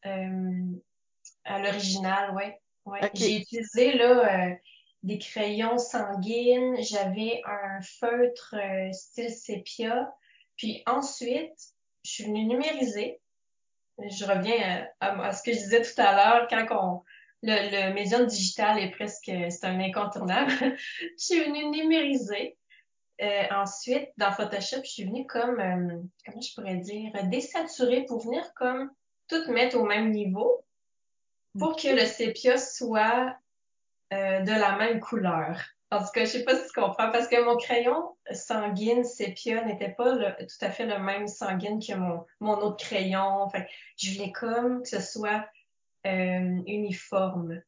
à 1.44 1.58
l'original, 1.58 2.34
ouais. 2.34 2.60
Ouais, 2.86 3.10
j'ai 3.14 3.38
utilisé 3.38 3.94
là 3.94 4.50
euh, 4.50 4.54
des 5.02 5.18
crayons 5.18 5.78
sanguines, 5.78 6.76
j'avais 6.82 7.42
un 7.44 7.80
feutre 7.82 8.54
euh, 8.54 8.92
style 8.92 9.30
sépia, 9.30 10.12
puis 10.56 10.82
ensuite, 10.86 11.74
je 12.04 12.10
suis 12.10 12.24
venue 12.24 12.44
numériser. 12.44 13.20
Je 13.98 14.24
reviens 14.24 14.88
à, 15.00 15.32
ce 15.32 15.42
que 15.42 15.52
je 15.52 15.58
disais 15.58 15.82
tout 15.82 16.00
à 16.00 16.14
l'heure, 16.14 16.48
quand 16.48 16.66
on, 16.70 17.02
le, 17.42 17.88
le 17.88 17.94
médium 17.94 18.26
digital 18.26 18.78
est 18.78 18.90
presque, 18.90 19.26
c'est 19.26 19.64
un 19.64 19.78
incontournable. 19.78 20.52
je 20.60 20.76
suis 21.16 21.40
venue 21.44 21.66
numériser. 21.66 22.56
Euh, 23.22 23.42
ensuite, 23.50 24.08
dans 24.16 24.32
Photoshop, 24.32 24.80
je 24.82 24.90
suis 24.90 25.04
venue 25.04 25.26
comme, 25.26 25.60
euh, 25.60 25.98
comment 26.24 26.40
je 26.40 26.54
pourrais 26.54 26.76
dire, 26.76 27.12
désaturer 27.24 28.06
pour 28.06 28.20
venir 28.20 28.42
comme 28.54 28.90
tout 29.28 29.50
mettre 29.52 29.76
au 29.76 29.84
même 29.84 30.10
niveau 30.10 30.64
pour 31.58 31.76
que 31.76 31.88
le 31.88 32.06
sépia 32.06 32.58
soit 32.58 33.36
euh, 34.12 34.40
de 34.40 34.50
la 34.50 34.76
même 34.76 35.00
couleur. 35.00 35.60
En 35.92 35.98
tout 35.98 36.10
cas, 36.14 36.24
je 36.24 36.30
sais 36.30 36.44
pas 36.44 36.56
si 36.56 36.66
tu 36.66 36.80
comprends, 36.80 37.10
parce 37.10 37.26
que 37.26 37.44
mon 37.44 37.56
crayon 37.56 38.14
sanguine 38.32 39.02
sépia 39.02 39.64
n'était 39.64 39.90
pas 39.90 40.16
tout 40.16 40.64
à 40.64 40.70
fait 40.70 40.86
le 40.86 41.00
même 41.00 41.26
sanguine 41.26 41.80
que 41.80 41.94
mon, 41.94 42.24
mon 42.38 42.56
autre 42.58 42.84
crayon. 42.84 43.48
Fait 43.50 43.66
je 43.96 44.12
voulais 44.12 44.30
comme 44.30 44.82
que 44.82 44.88
ce 44.88 45.00
soit 45.00 45.48
euh, 46.06 46.62
uniforme. 46.66 47.60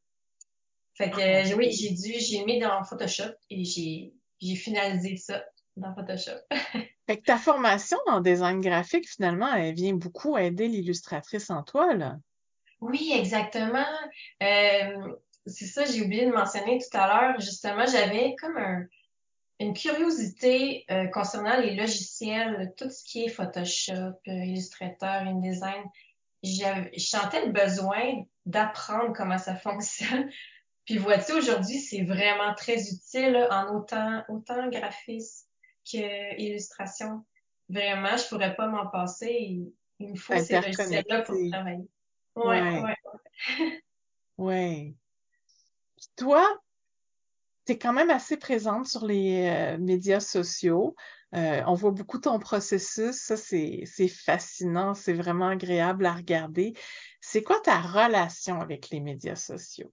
Fait 0.94 1.10
que 1.10 1.52
ah, 1.52 1.56
oui, 1.56 1.72
j'ai 1.72 1.90
dû, 1.90 2.20
j'ai 2.20 2.44
mis 2.44 2.60
dans 2.60 2.84
Photoshop 2.84 3.34
et 3.50 3.64
j'ai, 3.64 4.12
j'ai 4.40 4.54
finalisé 4.54 5.16
ça 5.16 5.44
dans 5.76 5.92
Photoshop. 5.94 6.38
fait 7.06 7.18
que 7.18 7.24
ta 7.24 7.38
formation 7.38 7.98
en 8.06 8.20
design 8.20 8.60
graphique, 8.60 9.08
finalement, 9.08 9.52
elle 9.52 9.74
vient 9.74 9.94
beaucoup 9.94 10.36
aider 10.36 10.68
l'illustratrice 10.68 11.50
en 11.50 11.62
toi, 11.62 11.94
là. 11.94 12.18
Oui, 12.82 13.12
exactement. 13.14 13.86
Euh, 14.42 15.14
c'est 15.46 15.66
ça, 15.66 15.84
j'ai 15.84 16.02
oublié 16.02 16.26
de 16.26 16.32
mentionner 16.32 16.78
tout 16.78 16.98
à 16.98 17.06
l'heure. 17.06 17.40
Justement, 17.40 17.86
j'avais 17.86 18.34
comme 18.40 18.56
un, 18.56 18.86
une 19.60 19.72
curiosité 19.72 20.84
euh, 20.90 21.06
concernant 21.06 21.58
les 21.58 21.76
logiciels, 21.76 22.74
tout 22.76 22.90
ce 22.90 23.04
qui 23.04 23.24
est 23.24 23.28
Photoshop, 23.28 24.18
euh, 24.26 24.32
Illustrator, 24.32 25.08
InDesign. 25.08 25.84
Je 26.42 26.88
sentais 26.98 27.46
le 27.46 27.52
besoin 27.52 28.24
d'apprendre 28.46 29.12
comment 29.14 29.38
ça 29.38 29.54
fonctionne. 29.54 30.28
Puis 30.84 30.98
vois-tu, 30.98 31.34
aujourd'hui, 31.34 31.78
c'est 31.78 32.02
vraiment 32.02 32.52
très 32.56 32.90
utile 32.92 33.46
en 33.52 33.76
autant, 33.76 34.24
autant 34.28 34.68
graphisme 34.68 35.46
qu'illustration. 35.84 37.24
Vraiment, 37.68 38.16
je 38.16 38.28
pourrais 38.28 38.56
pas 38.56 38.66
m'en 38.66 38.88
passer. 38.88 39.62
Il 40.00 40.10
me 40.10 40.16
faut 40.16 40.36
ces 40.36 40.60
logiciels-là 40.60 41.22
pour 41.22 41.36
travailler. 41.48 41.88
Ouais, 42.36 42.82
ouais. 42.82 42.96
Ouais. 44.38 44.94
toi, 46.16 46.46
tu 47.66 47.72
es 47.72 47.78
quand 47.78 47.92
même 47.92 48.10
assez 48.10 48.36
présente 48.36 48.86
sur 48.86 49.06
les 49.06 49.48
euh, 49.48 49.78
médias 49.78 50.20
sociaux. 50.20 50.94
Euh, 51.34 51.62
on 51.66 51.74
voit 51.74 51.92
beaucoup 51.92 52.18
ton 52.18 52.38
processus. 52.38 53.16
Ça, 53.16 53.36
c'est 53.36 53.86
fascinant. 54.08 54.94
C'est 54.94 55.12
vraiment 55.12 55.48
agréable 55.48 56.06
à 56.06 56.12
regarder. 56.12 56.74
C'est 57.20 57.42
quoi 57.42 57.60
ta 57.60 57.80
relation 57.80 58.60
avec 58.60 58.90
les 58.90 59.00
médias 59.00 59.36
sociaux? 59.36 59.92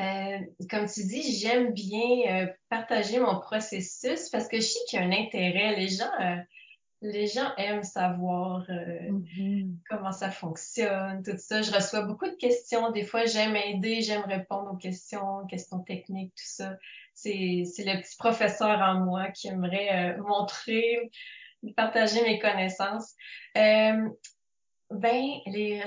Euh, 0.00 0.38
comme 0.68 0.86
tu 0.86 1.04
dis, 1.04 1.38
j'aime 1.38 1.72
bien 1.72 2.48
partager 2.68 3.20
mon 3.20 3.38
processus 3.38 4.30
parce 4.30 4.48
que 4.48 4.56
je 4.56 4.66
sais 4.66 4.78
qu'il 4.88 4.98
y 4.98 5.02
a 5.02 5.06
un 5.06 5.12
intérêt. 5.12 5.76
Les 5.76 5.88
gens 5.88 6.10
les 7.02 7.26
gens 7.26 7.52
aiment 7.56 7.82
savoir 7.82 8.64
euh, 8.70 9.10
mm-hmm. 9.10 9.74
comment 9.90 10.12
ça 10.12 10.30
fonctionne, 10.30 11.22
tout 11.24 11.36
ça. 11.36 11.60
Je 11.60 11.72
reçois 11.72 12.02
beaucoup 12.02 12.26
de 12.26 12.36
questions. 12.36 12.90
Des 12.92 13.04
fois, 13.04 13.24
j'aime 13.26 13.56
aider, 13.56 14.02
j'aime 14.02 14.22
répondre 14.22 14.72
aux 14.72 14.76
questions, 14.76 15.44
questions 15.48 15.80
techniques, 15.80 16.34
tout 16.36 16.44
ça. 16.46 16.76
C'est, 17.14 17.64
c'est 17.64 17.84
le 17.84 18.00
petit 18.00 18.16
professeur 18.16 18.80
en 18.80 19.00
moi 19.00 19.30
qui 19.30 19.48
aimerait 19.48 20.14
euh, 20.16 20.22
montrer, 20.22 21.10
partager 21.76 22.22
mes 22.22 22.38
connaissances. 22.38 23.14
Euh, 23.58 24.08
ben, 24.94 25.24
les, 25.46 25.82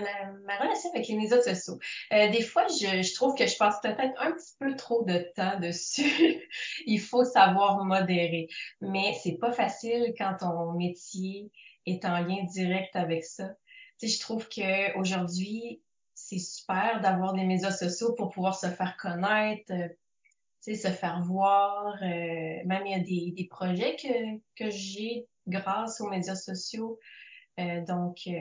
ma 0.46 0.58
relation 0.58 0.90
avec 0.94 1.08
les 1.08 1.16
médias 1.16 1.42
sociaux. 1.42 1.80
Euh, 2.14 2.30
des 2.30 2.42
fois, 2.42 2.68
je, 2.68 3.14
trouve 3.16 3.36
que 3.36 3.48
je 3.48 3.58
passe 3.58 3.80
peut-être 3.82 4.14
un 4.20 4.32
petit 4.32 4.54
peu 4.60 4.76
trop 4.76 5.04
de 5.04 5.32
temps 5.36 5.60
dessus. 5.60 6.04
Il 6.86 7.00
faut 7.00 7.24
savoir 7.24 7.84
modérer. 7.84 8.48
Mais 8.82 9.14
c'est 9.24 9.38
pas 9.38 9.52
facile 9.52 10.14
quand 10.18 10.38
ton 10.40 10.74
métier 10.74 11.52
est 11.86 12.06
en 12.06 12.20
lien 12.20 12.44
direct 12.44 12.96
avec 12.96 13.24
ça. 13.24 13.50
Tu 14.00 14.08
sais, 14.08 14.16
je 14.16 14.20
trouve 14.20 14.48
que 14.50 14.98
aujourd'hui, 14.98 15.82
c'est 16.14 16.40
super 16.40 17.02
d'avoir 17.02 17.34
des 17.34 17.44
médias 17.44 17.72
sociaux 17.72 18.14
pour 18.14 18.30
pouvoir 18.30 18.58
se 18.58 18.68
faire 18.68 18.98
connaître, 18.98 19.72
euh, 19.72 19.90
se 20.62 20.88
faire 20.88 21.22
voir. 21.24 21.96
Euh, 22.02 22.62
même 22.66 22.86
il 22.86 22.92
y 22.92 22.96
a 22.96 23.00
des, 23.00 23.34
des 23.36 23.48
projets 23.48 23.96
que, 23.96 24.38
que 24.56 24.72
j'ai 24.72 25.28
grâce 25.48 26.02
aux 26.02 26.10
médias 26.10 26.36
sociaux. 26.36 27.00
Euh, 27.60 27.82
donc, 27.86 28.20
euh, 28.28 28.32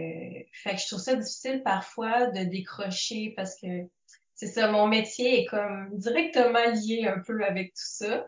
fait 0.53 0.75
que 0.75 0.81
je 0.81 0.87
trouve 0.87 1.01
ça 1.01 1.15
difficile 1.15 1.63
parfois 1.65 2.27
de 2.27 2.45
décrocher 2.45 3.33
parce 3.37 3.55
que 3.61 3.89
c'est 4.35 4.49
ça, 4.49 4.71
mon 4.71 4.89
métier 4.89 5.43
est 5.43 5.45
comme 5.45 5.91
directement 5.93 6.65
lié 6.73 7.07
un 7.07 7.21
peu 7.21 7.45
avec 7.45 7.69
tout 7.69 7.83
ça. 7.85 8.27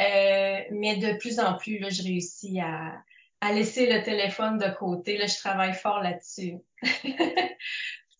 Euh, 0.00 0.60
mais 0.72 0.96
de 0.96 1.16
plus 1.18 1.38
en 1.38 1.56
plus, 1.56 1.78
là, 1.78 1.90
je 1.90 2.02
réussis 2.02 2.58
à, 2.60 3.00
à 3.40 3.52
laisser 3.52 3.86
le 3.86 4.02
téléphone 4.02 4.58
de 4.58 4.68
côté. 4.68 5.16
Là, 5.16 5.26
je 5.26 5.36
travaille 5.36 5.74
fort 5.74 6.02
là-dessus. 6.02 6.54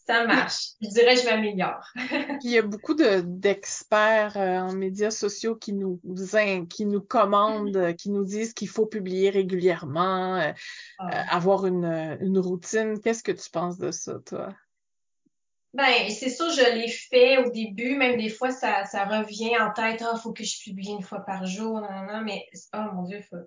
ça 0.06 0.26
marche. 0.26 0.72
Je 0.82 0.88
dirais 0.88 1.14
que 1.14 1.22
je 1.22 1.26
m'améliore. 1.26 1.86
il 2.42 2.50
y 2.50 2.58
a 2.58 2.62
beaucoup 2.62 2.94
de 2.94 3.20
d'experts 3.20 4.36
euh, 4.36 4.58
en 4.60 4.72
médias 4.72 5.10
sociaux 5.10 5.56
qui 5.56 5.72
nous 5.72 6.00
qui 6.68 6.86
nous 6.86 7.00
commandent, 7.00 7.76
euh, 7.76 7.92
qui 7.92 8.10
nous 8.10 8.24
disent 8.24 8.52
qu'il 8.52 8.68
faut 8.68 8.86
publier 8.86 9.30
régulièrement, 9.30 10.36
euh, 10.36 10.52
Ah. 10.98 11.36
avoir 11.36 11.66
une, 11.66 12.18
une 12.20 12.38
routine. 12.38 13.00
Qu'est-ce 13.00 13.22
que 13.22 13.32
tu 13.32 13.48
penses 13.50 13.78
de 13.78 13.90
ça, 13.90 14.18
toi? 14.26 14.54
Ben, 15.74 16.08
c'est 16.08 16.30
sûr, 16.30 16.50
je 16.50 16.72
l'ai 16.72 16.88
fait 16.88 17.38
au 17.38 17.50
début, 17.50 17.96
même 17.96 18.16
des 18.16 18.28
fois, 18.28 18.52
ça, 18.52 18.84
ça 18.84 19.06
revient 19.06 19.58
en 19.58 19.72
tête, 19.72 20.04
ah, 20.06 20.16
faut 20.16 20.32
que 20.32 20.44
je 20.44 20.62
publie 20.62 20.90
une 20.90 21.02
fois 21.02 21.18
par 21.20 21.46
jour, 21.46 21.80
non, 21.80 21.90
non, 21.90 22.12
non, 22.12 22.20
mais, 22.20 22.46
oh 22.74 22.92
mon 22.94 23.02
Dieu, 23.02 23.20
faut, 23.28 23.38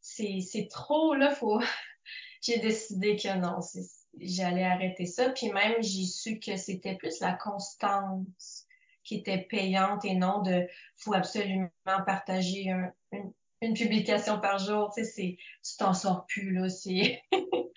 c'est 0.00 0.68
trop, 0.70 1.14
là, 1.14 1.34
faut, 1.34 1.60
j'ai 2.40 2.58
décidé 2.60 3.16
que 3.16 3.36
non, 3.36 3.60
c'est, 3.60 3.82
j'allais 4.20 4.64
arrêter 4.64 5.06
ça, 5.06 5.30
puis 5.30 5.50
même, 5.50 5.74
j'ai 5.80 6.04
su 6.04 6.38
que 6.38 6.56
c'était 6.56 6.96
plus 6.96 7.20
la 7.20 7.32
constance 7.32 8.66
qui 9.04 9.16
était 9.16 9.42
payante 9.42 10.04
et 10.04 10.14
non 10.14 10.42
de, 10.42 10.66
faut 10.96 11.14
absolument 11.14 11.70
partager 11.84 12.70
un- 12.70 12.92
une, 13.12 13.74
publication 13.74 14.40
par 14.40 14.58
jour, 14.58 14.92
tu 14.94 15.04
sais, 15.04 15.38
tu 15.64 15.76
t'en 15.78 15.94
sors 15.94 16.26
plus, 16.26 16.52
là, 16.52 16.68
c'est, 16.68 17.22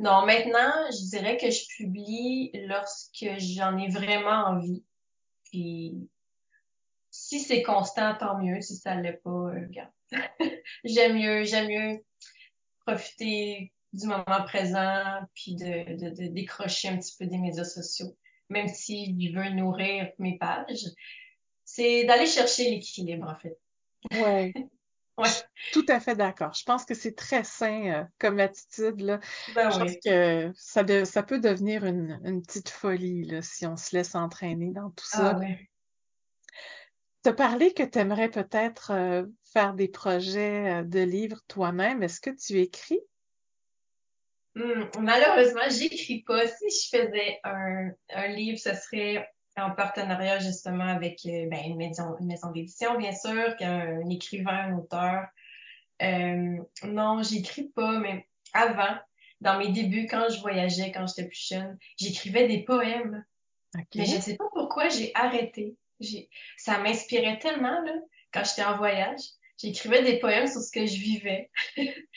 Non, 0.00 0.24
maintenant, 0.24 0.72
je 0.90 1.10
dirais 1.10 1.36
que 1.36 1.50
je 1.50 1.60
publie 1.76 2.50
lorsque 2.54 3.26
j'en 3.38 3.76
ai 3.76 3.90
vraiment 3.90 4.46
envie. 4.46 4.82
Puis 5.44 6.08
si 7.10 7.38
c'est 7.40 7.62
constant, 7.62 8.14
tant 8.14 8.38
mieux. 8.38 8.62
Si 8.62 8.76
ça 8.76 8.94
l'est 8.94 9.20
pas, 9.22 9.30
euh. 9.30 9.68
J'aime 10.84 11.18
mieux, 11.18 11.44
j'aime 11.44 11.68
mieux 11.68 12.04
profiter 12.86 13.72
du 13.92 14.06
moment 14.06 14.44
présent 14.46 15.20
puis 15.34 15.56
de, 15.56 15.96
de, 15.96 16.10
de 16.10 16.28
décrocher 16.28 16.88
un 16.88 16.98
petit 16.98 17.16
peu 17.18 17.26
des 17.26 17.38
médias 17.38 17.64
sociaux. 17.64 18.16
Même 18.48 18.68
si 18.68 19.16
je 19.20 19.36
veux 19.36 19.50
nourrir 19.50 20.10
mes 20.18 20.38
pages, 20.38 20.86
c'est 21.64 22.04
d'aller 22.04 22.26
chercher 22.26 22.70
l'équilibre, 22.70 23.28
en 23.28 23.36
fait. 23.38 23.58
Ouais. 24.20 24.52
Ouais. 25.18 25.28
Tout 25.70 25.84
à 25.88 26.00
fait 26.00 26.16
d'accord. 26.16 26.54
Je 26.54 26.64
pense 26.64 26.86
que 26.86 26.94
c'est 26.94 27.14
très 27.14 27.44
sain 27.44 27.84
euh, 27.92 28.04
comme 28.18 28.40
attitude, 28.40 29.02
là. 29.02 29.20
Ben 29.54 29.70
Je 29.70 29.78
pense 29.78 29.90
oui. 29.90 30.00
que 30.02 30.50
ça, 30.56 30.82
de- 30.82 31.04
ça 31.04 31.22
peut 31.22 31.38
devenir 31.38 31.84
une, 31.84 32.18
une 32.24 32.40
petite 32.40 32.70
folie, 32.70 33.24
là, 33.24 33.42
si 33.42 33.66
on 33.66 33.76
se 33.76 33.94
laisse 33.94 34.14
entraîner 34.14 34.70
dans 34.72 34.88
tout 34.90 35.04
ça. 35.04 35.32
Ah 35.34 35.38
ouais. 35.38 35.68
Tu 37.22 37.28
as 37.28 37.34
parlé 37.34 37.74
que 37.74 37.82
tu 37.82 37.98
aimerais 37.98 38.30
peut-être 38.30 38.92
euh, 38.92 39.26
faire 39.52 39.74
des 39.74 39.88
projets 39.88 40.80
euh, 40.80 40.84
de 40.84 41.00
livres 41.00 41.42
toi-même. 41.48 42.02
Est-ce 42.02 42.20
que 42.22 42.30
tu 42.30 42.58
écris? 42.58 43.00
Hmm, 44.54 44.84
malheureusement, 44.98 45.68
j'écris 45.68 46.22
pas. 46.26 46.46
Si 46.46 46.64
je 46.70 46.98
faisais 46.98 47.40
un, 47.44 47.90
un 48.10 48.26
livre, 48.28 48.58
ce 48.58 48.74
serait 48.74 49.28
en 49.56 49.70
partenariat 49.72 50.38
justement 50.38 50.86
avec 50.86 51.20
euh, 51.26 51.46
ben, 51.48 51.60
une 51.64 51.76
maison, 51.76 52.16
une 52.18 52.26
maison 52.26 52.50
d'édition, 52.50 52.96
bien 52.96 53.12
sûr, 53.12 53.56
qu'un 53.56 54.00
un 54.02 54.08
écrivain, 54.08 54.70
un 54.70 54.78
auteur. 54.78 55.26
Euh, 56.02 56.56
non, 56.84 57.22
j'écris 57.22 57.68
pas, 57.68 57.98
mais 57.98 58.26
avant, 58.52 58.96
dans 59.40 59.58
mes 59.58 59.68
débuts, 59.68 60.06
quand 60.06 60.28
je 60.30 60.40
voyageais, 60.40 60.92
quand 60.92 61.06
j'étais 61.06 61.28
plus 61.28 61.48
jeune, 61.48 61.78
j'écrivais 61.98 62.48
des 62.48 62.64
poèmes. 62.64 63.24
Mais 63.94 64.04
je 64.04 64.16
ne 64.16 64.20
sais 64.20 64.36
pas 64.36 64.48
pourquoi 64.52 64.88
j'ai 64.88 65.12
arrêté. 65.14 65.76
Ça 66.56 66.78
m'inspirait 66.78 67.38
tellement, 67.38 67.82
là, 67.82 67.92
quand 68.32 68.44
j'étais 68.44 68.64
en 68.64 68.76
voyage. 68.76 69.20
J'écrivais 69.58 70.02
des 70.02 70.18
poèmes 70.18 70.46
sur 70.46 70.60
ce 70.60 70.72
que 70.72 70.86
je 70.86 70.96
vivais. 70.96 71.50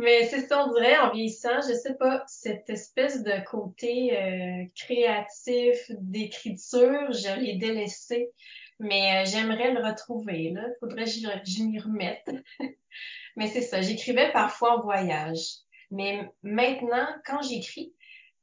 Mais 0.00 0.26
c'est 0.28 0.48
ça, 0.48 0.64
on 0.66 0.72
dirait, 0.72 0.96
en 0.96 1.12
vieillissant, 1.12 1.60
je 1.60 1.74
sais 1.74 1.94
pas, 1.94 2.24
cette 2.26 2.70
espèce 2.70 3.22
de 3.22 3.44
côté 3.44 4.16
euh, 4.16 4.64
créatif, 4.74 5.76
d'écriture, 5.90 7.12
je 7.12 7.38
l'ai 7.38 7.56
délaissé. 7.56 8.30
Mais 8.78 9.18
euh, 9.18 9.26
j'aimerais 9.26 9.72
le 9.72 9.84
retrouver, 9.86 10.52
là. 10.52 10.62
Faudrait 10.80 11.04
que 11.04 11.10
je, 11.10 11.62
m'y 11.62 11.78
remette. 11.78 12.26
Mais 13.36 13.48
c'est 13.48 13.60
ça, 13.60 13.82
j'écrivais 13.82 14.32
parfois 14.32 14.78
en 14.78 14.82
voyage. 14.82 15.56
Mais 15.90 16.26
maintenant, 16.42 17.06
quand 17.26 17.42
j'écris, 17.42 17.92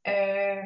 euh, 0.07 0.61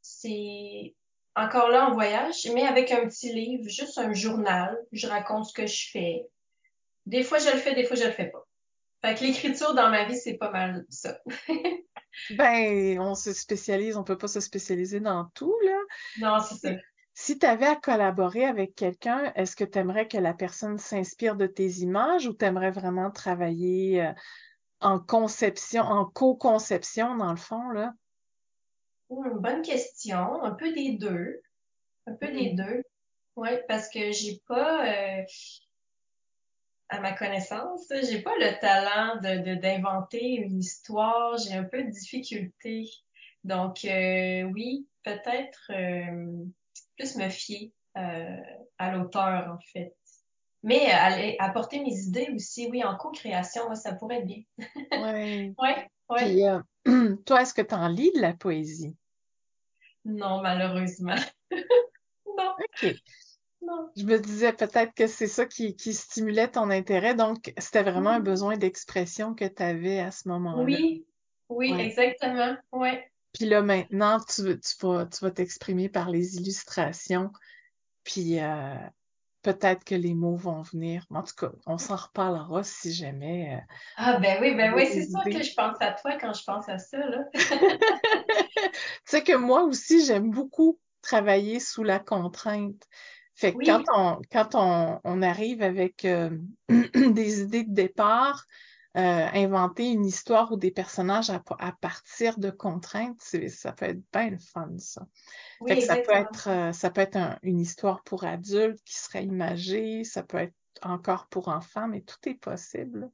c'est 0.00 0.94
encore 1.34 1.68
là 1.68 1.90
en 1.90 1.92
voyage, 1.92 2.46
mais 2.54 2.62
avec 2.62 2.90
un 2.92 3.06
petit 3.06 3.30
livre, 3.30 3.68
juste 3.68 3.98
un 3.98 4.14
journal. 4.14 4.78
Je 4.92 5.06
raconte 5.06 5.44
ce 5.44 5.52
que 5.52 5.66
je 5.66 5.90
fais. 5.90 6.26
Des 7.04 7.22
fois, 7.22 7.38
je 7.38 7.50
le 7.50 7.58
fais, 7.58 7.74
des 7.74 7.84
fois, 7.84 7.96
je 7.96 8.04
le 8.04 8.12
fais 8.12 8.30
pas. 8.30 8.45
Fait 9.06 9.14
que 9.14 9.24
l'écriture 9.24 9.74
dans 9.74 9.88
ma 9.88 10.04
vie, 10.04 10.16
c'est 10.16 10.36
pas 10.36 10.50
mal 10.50 10.84
ça. 10.88 11.18
Ben, 12.30 12.98
on 12.98 13.14
se 13.14 13.32
spécialise, 13.32 13.96
on 13.96 14.02
peut 14.02 14.16
pas 14.18 14.26
se 14.26 14.40
spécialiser 14.40 15.00
dans 15.00 15.26
tout, 15.34 15.54
là. 15.64 15.78
Non, 16.18 16.40
c'est 16.40 16.54
ça. 16.56 16.74
Si 17.14 17.38
tu 17.38 17.46
avais 17.46 17.66
à 17.66 17.76
collaborer 17.76 18.44
avec 18.46 18.74
quelqu'un, 18.74 19.32
est-ce 19.36 19.54
que 19.54 19.64
tu 19.64 19.78
aimerais 19.78 20.08
que 20.08 20.18
la 20.18 20.34
personne 20.34 20.78
s'inspire 20.78 21.36
de 21.36 21.46
tes 21.46 21.68
images 21.80 22.26
ou 22.26 22.34
tu 22.34 22.44
aimerais 22.44 22.70
vraiment 22.70 23.10
travailler 23.10 24.02
euh, 24.02 24.12
en 24.80 24.98
conception, 24.98 25.82
en 25.82 26.04
co-conception, 26.06 27.16
dans 27.16 27.30
le 27.30 27.36
fond, 27.38 27.70
là? 27.70 27.92
Hum, 29.10 29.38
bonne 29.40 29.62
question. 29.62 30.42
Un 30.42 30.52
peu 30.52 30.72
des 30.72 30.96
deux. 30.96 31.40
Un 32.06 32.14
peu 32.14 32.28
des 32.28 32.54
Mm. 32.54 32.56
deux. 32.56 32.82
Ouais, 33.36 33.62
parce 33.68 33.88
que 33.88 34.10
j'ai 34.12 34.40
pas, 34.48 34.86
euh, 34.86 35.22
à 36.88 37.00
ma 37.00 37.12
connaissance, 37.12 37.86
j'ai 37.90 38.22
pas 38.22 38.34
le 38.38 38.58
talent 38.60 39.16
de, 39.20 39.42
de- 39.44 39.60
d'inventer 39.60 40.34
une 40.34 40.58
histoire. 40.60 41.36
J'ai 41.38 41.54
un 41.54 41.64
peu 41.64 41.82
de 41.82 41.90
difficulté. 41.90 42.88
Donc, 43.44 43.84
euh, 43.84 44.42
oui, 44.42 44.86
peut-être 45.04 45.70
euh, 45.70 46.44
plus 46.96 47.16
me 47.16 47.28
fier 47.28 47.72
euh, 47.96 48.36
à 48.78 48.92
l'auteur, 48.92 49.52
en 49.52 49.58
fait. 49.72 49.94
Mais 50.62 50.90
aller 50.90 51.36
apporter 51.38 51.80
mes 51.80 51.94
idées 51.94 52.28
aussi, 52.34 52.68
oui, 52.70 52.82
en 52.82 52.96
co-création, 52.96 53.72
ça 53.74 53.94
pourrait 53.94 54.18
être 54.18 54.26
bien. 54.26 54.42
Ouais. 54.92 55.52
Ouais, 55.58 55.88
ouais. 56.08 56.60
Puis, 56.84 57.16
toi, 57.26 57.42
est-ce 57.42 57.54
que 57.54 57.62
tu 57.62 57.74
en 57.74 57.88
lis 57.88 58.12
de 58.14 58.20
la 58.20 58.32
poésie? 58.32 58.96
Non, 60.04 60.40
malheureusement. 60.42 61.16
Non, 62.38 62.54
OK. 62.58 62.94
Je 63.96 64.04
me 64.04 64.18
disais 64.18 64.52
peut-être 64.52 64.94
que 64.94 65.06
c'est 65.06 65.26
ça 65.26 65.46
qui, 65.46 65.74
qui 65.76 65.94
stimulait 65.94 66.48
ton 66.48 66.70
intérêt, 66.70 67.14
donc 67.14 67.52
c'était 67.58 67.82
vraiment 67.82 68.10
un 68.10 68.20
besoin 68.20 68.56
d'expression 68.56 69.34
que 69.34 69.44
tu 69.44 69.62
avais 69.62 70.00
à 70.00 70.10
ce 70.10 70.28
moment-là. 70.28 70.62
Oui, 70.62 71.06
oui, 71.48 71.72
Ouais. 71.72 71.86
exactement. 71.86 72.56
Ouais. 72.72 73.10
Puis 73.32 73.46
là, 73.46 73.62
maintenant, 73.62 74.18
tu, 74.20 74.58
tu 74.60 74.86
vas, 74.86 75.06
tu 75.06 75.32
t'exprimer 75.32 75.88
par 75.88 76.10
les 76.10 76.36
illustrations, 76.36 77.30
puis 78.04 78.40
euh, 78.40 78.74
peut-être 79.42 79.84
que 79.84 79.94
les 79.94 80.14
mots 80.14 80.36
vont 80.36 80.62
venir. 80.62 81.06
En 81.10 81.22
tout 81.22 81.34
cas, 81.36 81.52
on 81.66 81.78
s'en 81.78 81.96
reparlera 81.96 82.64
si 82.64 82.92
jamais. 82.92 83.54
euh, 83.56 83.74
Ah, 83.96 84.18
ben 84.18 84.38
oui, 84.40 84.54
ben 84.54 84.74
oui, 84.74 84.86
c'est 84.86 85.06
sûr 85.06 85.22
que 85.22 85.42
je 85.42 85.54
pense 85.54 85.76
à 85.80 85.92
toi 85.92 86.16
quand 86.20 86.32
je 86.32 86.44
pense 86.44 86.68
à 86.68 86.78
ça, 86.78 86.98
là. 86.98 87.24
Tu 88.72 88.80
sais 89.04 89.22
que 89.22 89.36
moi 89.36 89.62
aussi, 89.62 90.04
j'aime 90.04 90.30
beaucoup 90.30 90.80
travailler 91.02 91.60
sous 91.60 91.84
la 91.84 91.98
contrainte. 92.00 92.82
Fait 93.36 93.56
que 93.58 93.70
quand 93.70 93.82
on, 93.94 94.20
quand 94.32 94.54
on, 94.54 95.00
on 95.04 95.22
arrive 95.22 95.62
avec 95.62 96.04
euh, 96.04 96.30
des 96.68 97.40
idées 97.42 97.64
de 97.64 97.74
départ, 97.74 98.44
euh, 98.96 99.00
inventer 99.34 99.90
une 99.90 100.06
histoire 100.06 100.52
ou 100.52 100.56
des 100.56 100.70
personnages 100.70 101.28
à, 101.30 101.42
à 101.58 101.72
partir 101.72 102.38
de 102.38 102.50
contraintes, 102.50 103.20
ça 103.48 103.72
peut 103.72 103.86
être 103.86 104.00
bien 104.12 104.30
le 104.30 104.38
fun, 104.38 104.70
ça. 104.78 105.06
oui, 105.60 105.72
Fait 105.72 105.76
que 105.78 105.84
ça 105.84 105.96
peut 105.96 106.12
être, 106.12 106.48
euh, 106.48 106.72
ça 106.72 106.90
peut 106.90 107.02
être 107.02 107.16
un- 107.16 107.38
une 107.42 107.60
histoire 107.60 108.02
pour 108.04 108.24
adultes 108.24 108.82
qui 108.84 108.94
serait 108.94 109.24
imagée, 109.24 110.04
ça 110.04 110.22
peut 110.22 110.38
être 110.38 110.54
encore 110.82 111.26
pour 111.28 111.48
enfants, 111.48 111.88
mais 111.88 112.00
tout 112.02 112.28
est 112.28 112.34
possible. 112.34 113.10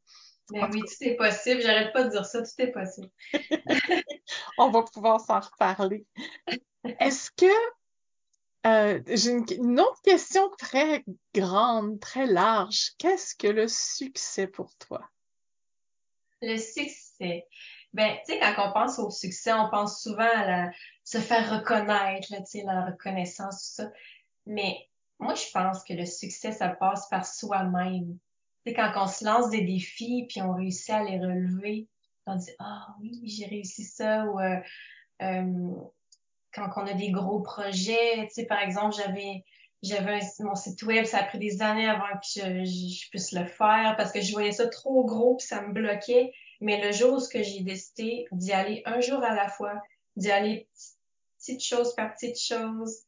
En 0.52 0.60
Ben 0.60 0.70
oui, 0.72 0.80
tout 0.82 1.04
est 1.04 1.16
possible. 1.16 1.62
J'arrête 1.62 1.92
pas 1.92 2.04
de 2.04 2.10
dire 2.10 2.26
ça, 2.26 2.42
tout 2.42 2.50
est 2.58 2.70
possible. 2.72 3.10
On 4.58 4.70
va 4.70 4.82
pouvoir 4.82 5.20
s'en 5.20 5.40
reparler. 5.40 6.04
Est-ce 7.00 7.30
que 7.32 7.46
euh, 8.66 9.00
j'ai 9.06 9.30
une, 9.30 9.44
une 9.58 9.80
autre 9.80 10.00
question 10.02 10.48
très 10.58 11.04
grande, 11.34 12.00
très 12.00 12.26
large. 12.26 12.92
Qu'est-ce 12.98 13.34
que 13.34 13.48
le 13.48 13.68
succès 13.68 14.46
pour 14.46 14.74
toi? 14.76 15.08
Le 16.40 16.56
succès. 16.58 17.46
Ben, 17.92 18.16
tu 18.26 18.32
sais, 18.32 18.40
quand 18.40 18.68
on 18.68 18.72
pense 18.72 18.98
au 18.98 19.10
succès, 19.10 19.52
on 19.52 19.68
pense 19.68 20.02
souvent 20.02 20.30
à 20.34 20.70
se 21.04 21.18
faire 21.18 21.50
reconnaître, 21.58 22.28
là, 22.30 22.38
la 22.64 22.86
reconnaissance, 22.86 23.56
tout 23.76 23.82
ça. 23.82 23.92
Mais 24.46 24.88
moi, 25.18 25.34
je 25.34 25.50
pense 25.52 25.84
que 25.84 25.92
le 25.92 26.06
succès, 26.06 26.52
ça 26.52 26.68
passe 26.68 27.08
par 27.08 27.26
soi-même. 27.26 28.18
Sais, 28.66 28.74
quand 28.74 28.92
on 28.96 29.06
se 29.06 29.24
lance 29.24 29.50
des 29.50 29.62
défis, 29.62 30.26
puis 30.28 30.40
on 30.40 30.54
réussit 30.54 30.90
à 30.90 31.04
les 31.04 31.18
relever, 31.18 31.88
on 32.26 32.36
dit, 32.36 32.52
ah 32.58 32.86
oui, 33.00 33.20
j'ai 33.24 33.46
réussi 33.46 33.84
ça, 33.84 34.24
ou 34.26 34.40
euh, 34.40 34.60
euh, 35.22 35.74
quand 36.54 36.68
on 36.76 36.86
a 36.86 36.94
des 36.94 37.10
gros 37.10 37.40
projets, 37.40 38.26
tu 38.28 38.34
sais, 38.34 38.46
par 38.46 38.60
exemple, 38.60 38.94
j'avais 38.96 39.44
j'avais 39.82 40.20
mon 40.38 40.54
site 40.54 40.82
web, 40.84 41.04
ça 41.04 41.18
a 41.18 41.24
pris 41.24 41.38
des 41.38 41.60
années 41.60 41.88
avant 41.88 42.04
que 42.04 42.26
je, 42.36 42.64
je, 42.64 43.02
je 43.04 43.10
puisse 43.10 43.32
le 43.32 43.46
faire 43.46 43.94
parce 43.96 44.12
que 44.12 44.20
je 44.20 44.32
voyais 44.32 44.52
ça 44.52 44.68
trop 44.68 45.04
gros 45.04 45.36
puis 45.36 45.46
ça 45.46 45.60
me 45.60 45.72
bloquait. 45.72 46.32
Mais 46.60 46.80
le 46.80 46.92
jour 46.92 47.14
où 47.14 47.20
j'ai 47.34 47.60
décidé 47.62 48.26
d'y 48.30 48.52
aller 48.52 48.82
un 48.84 49.00
jour 49.00 49.24
à 49.24 49.34
la 49.34 49.48
fois, 49.48 49.82
d'y 50.14 50.30
aller 50.30 50.68
petite 51.38 51.62
chose 51.62 51.94
par 51.94 52.14
petite 52.14 52.38
chose. 52.38 53.00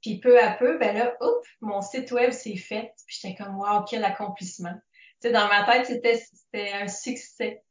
Puis 0.00 0.18
peu 0.18 0.42
à 0.42 0.52
peu, 0.52 0.78
ben 0.78 0.96
là, 0.96 1.14
hop, 1.20 1.44
mon 1.60 1.82
site 1.82 2.10
web 2.12 2.30
s'est 2.30 2.56
fait. 2.56 2.94
Puis 3.06 3.18
j'étais 3.20 3.34
comme, 3.34 3.56
wow, 3.56 3.84
quel 3.88 4.04
accomplissement. 4.04 4.74
Tu 5.20 5.28
sais, 5.28 5.32
dans 5.32 5.48
ma 5.48 5.64
tête, 5.64 5.86
c'était, 5.86 6.72
un 6.72 6.88
succès. 6.88 7.62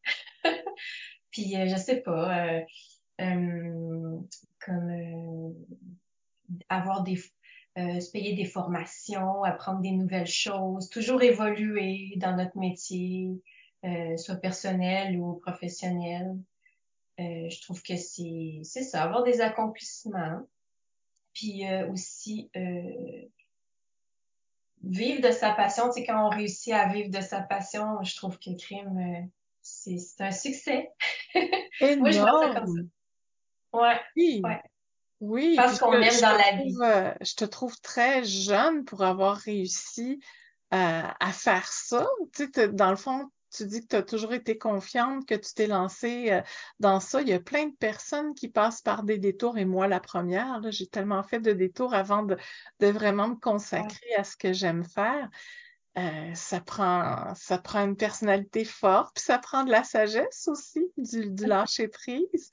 puis 1.32 1.56
euh, 1.56 1.68
je 1.68 1.76
sais 1.76 2.02
pas, 2.02 2.48
euh, 2.48 2.62
comme 3.18 4.90
euh, 4.90 5.50
avoir 6.70 7.04
des, 7.04 7.18
se 7.18 8.12
payer 8.12 8.36
des 8.36 8.46
formations, 8.46 9.44
apprendre 9.44 9.82
des 9.82 9.92
nouvelles 9.92 10.28
choses, 10.28 10.90
toujours 10.90 11.22
évoluer 11.22 12.14
dans 12.18 12.36
notre 12.36 12.58
métier, 12.58 13.30
soit 14.18 14.36
personnel 14.36 15.18
ou 15.20 15.36
professionnel. 15.36 16.36
je 17.18 17.62
trouve 17.62 17.82
que 17.84 17.96
c'est, 17.96 18.62
c'est 18.64 18.84
ça, 18.84 19.04
avoir 19.04 19.24
des 19.24 19.42
accomplissements. 19.42 20.48
Puis 21.34 21.64
aussi 21.92 22.50
vivre 24.84 25.22
de 25.22 25.32
sa 25.32 25.52
passion, 25.52 25.88
tu 25.88 25.94
sais, 25.94 26.06
quand 26.06 26.26
on 26.26 26.30
réussit 26.30 26.74
à 26.74 26.88
vivre 26.88 27.10
de 27.10 27.22
sa 27.22 27.42
passion, 27.42 28.02
je 28.04 28.16
trouve 28.16 28.38
que 28.40 28.56
crime, 28.58 29.30
c'est, 29.62 30.00
un 30.20 30.32
succès. 30.32 30.92
Moi, 31.34 32.12
je 32.12 32.20
vois 32.20 32.54
ça 32.54 32.60
comme 32.60 32.68
ça. 32.68 32.82
Ouais. 33.82 34.00
Oui. 34.16 34.42
Ouais. 34.44 34.62
Oui. 35.22 35.54
Parce 35.56 35.80
qu'on 35.80 35.94
aime 35.94 36.22
dans 36.22 36.38
la 36.38 36.44
trouve, 36.44 36.66
vie. 36.66 36.78
euh, 36.82 37.14
je 37.22 37.34
te 37.36 37.46
trouve 37.46 37.80
très 37.82 38.24
jeune 38.24 38.84
pour 38.84 39.04
avoir 39.04 39.38
réussi 39.38 40.20
euh, 40.74 41.02
à 41.20 41.32
faire 41.32 41.68
ça. 41.68 42.06
Tu 42.34 42.50
sais, 42.54 42.68
dans 42.70 42.90
le 42.90 42.98
fond, 42.98 43.32
tu 43.50 43.66
dis 43.66 43.82
que 43.82 43.88
tu 43.88 43.96
as 43.96 44.04
toujours 44.04 44.34
été 44.34 44.58
confiante, 44.58 45.26
que 45.26 45.36
tu 45.36 45.54
t'es 45.54 45.68
lancée 45.68 46.32
euh, 46.32 46.42
dans 46.80 47.00
ça. 47.00 47.22
Il 47.22 47.30
y 47.30 47.34
a 47.34 47.40
plein 47.40 47.68
de 47.68 47.76
personnes 47.76 48.34
qui 48.34 48.50
passent 48.50 48.82
par 48.82 49.04
des 49.04 49.18
détours, 49.18 49.58
et 49.58 49.64
moi 49.66 49.88
la 49.88 50.02
première. 50.02 50.60
J'ai 50.70 50.88
tellement 50.88 51.24
fait 51.24 51.40
de 51.40 51.54
détours 51.54 51.94
avant 51.94 52.24
de, 52.24 52.38
de 52.82 52.88
vraiment 52.88 53.30
me 53.30 53.36
consacrer 53.36 54.14
à 54.18 54.26
ce 54.26 54.36
que 54.36 54.52
j'aime 54.52 54.84
faire. 54.84 55.30
Euh, 55.98 56.34
ça 56.34 56.60
prend 56.60 57.34
ça 57.36 57.58
prend 57.58 57.86
une 57.86 57.96
personnalité 57.96 58.66
forte, 58.66 59.16
puis 59.16 59.24
ça 59.24 59.40
prend 59.40 59.64
de 59.64 59.72
la 59.72 59.86
sagesse 59.86 60.50
aussi, 60.52 60.86
du, 60.98 61.30
du 61.30 61.46
lâcher 61.48 61.88
prise 61.88 62.52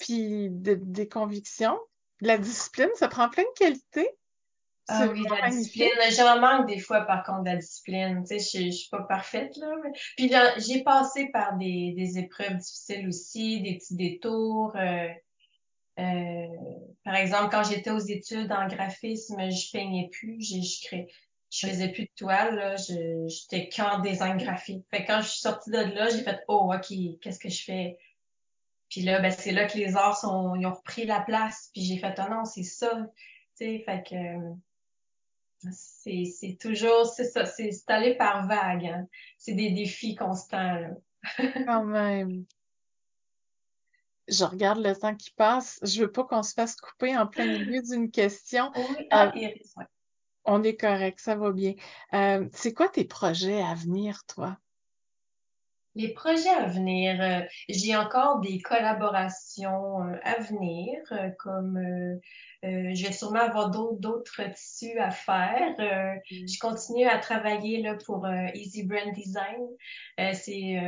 puis 0.00 0.48
de, 0.50 0.74
des 0.74 1.08
convictions. 1.08 1.78
La 2.20 2.38
discipline, 2.38 2.90
ça 2.96 3.08
prend 3.08 3.28
plein 3.28 3.44
de 3.44 3.58
qualités. 3.58 4.08
Ah 4.88 5.06
oui, 5.06 5.22
la 5.40 5.50
discipline. 5.50 5.88
J'en 6.16 6.40
manque 6.40 6.66
des 6.66 6.80
fois, 6.80 7.02
par 7.02 7.22
contre, 7.22 7.44
de 7.44 7.50
la 7.50 7.56
discipline. 7.56 8.24
Tu 8.28 8.40
sais, 8.40 8.58
je, 8.58 8.66
je 8.66 8.70
suis 8.72 8.88
pas 8.90 9.02
parfaite, 9.02 9.56
là. 9.56 9.72
Mais... 9.84 9.92
Puis 10.16 10.32
j'ai 10.58 10.82
passé 10.82 11.28
par 11.32 11.56
des, 11.56 11.94
des 11.96 12.18
épreuves 12.18 12.56
difficiles 12.56 13.06
aussi, 13.06 13.62
des 13.62 13.76
petits 13.76 13.94
détours. 13.94 14.74
Euh, 14.74 15.08
euh, 16.00 16.46
par 17.04 17.14
exemple, 17.14 17.50
quand 17.50 17.62
j'étais 17.62 17.90
aux 17.90 17.98
études 17.98 18.50
en 18.50 18.66
graphisme, 18.66 19.38
je 19.50 19.70
peignais 19.70 20.08
plus, 20.10 20.40
je, 20.42 20.60
je, 20.60 20.86
crée, 20.86 21.06
je 21.50 21.68
faisais 21.68 21.88
plus 21.88 22.04
de 22.04 22.12
toile, 22.16 22.56
là. 22.56 22.76
J'étais 22.76 23.68
qu'en 23.68 24.00
design 24.00 24.38
graphique. 24.38 24.84
Fait 24.90 25.04
quand 25.04 25.20
je 25.20 25.28
suis 25.28 25.40
sortie 25.40 25.70
de 25.70 25.76
là, 25.76 26.08
j'ai 26.08 26.22
fait, 26.22 26.40
oh, 26.48 26.72
OK, 26.74 26.92
qu'est-ce 27.20 27.38
que 27.38 27.48
je 27.48 27.62
fais? 27.62 27.96
Puis 28.90 29.02
là, 29.02 29.20
ben, 29.20 29.30
c'est 29.30 29.52
là 29.52 29.66
que 29.66 29.78
les 29.78 29.96
arts 29.96 30.18
sont, 30.18 30.56
ils 30.56 30.66
ont 30.66 30.74
repris 30.74 31.06
la 31.06 31.20
place. 31.20 31.70
Puis 31.72 31.82
j'ai 31.82 31.96
fait, 31.96 32.14
oh 32.18 32.28
non, 32.28 32.44
c'est 32.44 32.64
ça. 32.64 32.90
Tu 33.56 33.64
sais, 33.64 33.78
fait 33.86 34.02
que 34.02 34.16
c'est, 35.70 36.58
toujours, 36.60 37.06
c'est 37.06 37.24
ça, 37.24 37.46
c'est, 37.46 37.70
aller 37.86 38.16
par 38.16 38.46
vague. 38.48 38.86
Hein. 38.86 39.06
C'est 39.38 39.54
des 39.54 39.70
défis 39.70 40.16
constants. 40.16 40.74
Là. 40.74 40.88
Quand 41.66 41.84
même. 41.84 42.44
Je 44.26 44.44
regarde 44.44 44.82
le 44.82 44.94
temps 44.94 45.14
qui 45.14 45.30
passe. 45.30 45.78
Je 45.82 46.02
veux 46.02 46.10
pas 46.10 46.24
qu'on 46.24 46.42
se 46.42 46.54
fasse 46.54 46.76
couper 46.76 47.16
en 47.16 47.26
plein 47.26 47.46
milieu 47.46 47.82
d'une 47.82 48.10
question. 48.10 48.72
Oui, 48.74 49.06
ah, 49.10 49.32
Iris, 49.34 49.72
ouais. 49.76 49.84
On 50.44 50.62
est 50.62 50.76
correct, 50.76 51.20
ça 51.20 51.36
va 51.36 51.52
bien. 51.52 51.74
Euh, 52.14 52.48
c'est 52.52 52.72
quoi 52.72 52.88
tes 52.88 53.04
projets 53.04 53.62
à 53.62 53.74
venir, 53.74 54.24
toi? 54.26 54.58
Les 55.96 56.12
projets 56.14 56.50
à 56.50 56.66
venir, 56.66 57.20
euh, 57.20 57.40
j'ai 57.68 57.96
encore 57.96 58.40
des 58.40 58.60
collaborations 58.60 60.02
euh, 60.02 60.16
à 60.22 60.40
venir, 60.40 61.00
euh, 61.10 61.30
comme 61.38 61.80
je 62.62 63.06
vais 63.06 63.12
sûrement 63.12 63.40
avoir 63.40 63.70
d'autres 63.70 64.42
tissus 64.54 64.98
à 64.98 65.10
faire. 65.10 65.74
Mm. 65.78 66.46
Je 66.46 66.58
continue 66.60 67.06
à 67.06 67.18
travailler 67.18 67.82
là, 67.82 67.96
pour 68.04 68.28
Easy 68.54 68.84
Brand 68.84 69.12
Design. 69.14 69.66
C'est 70.34 70.78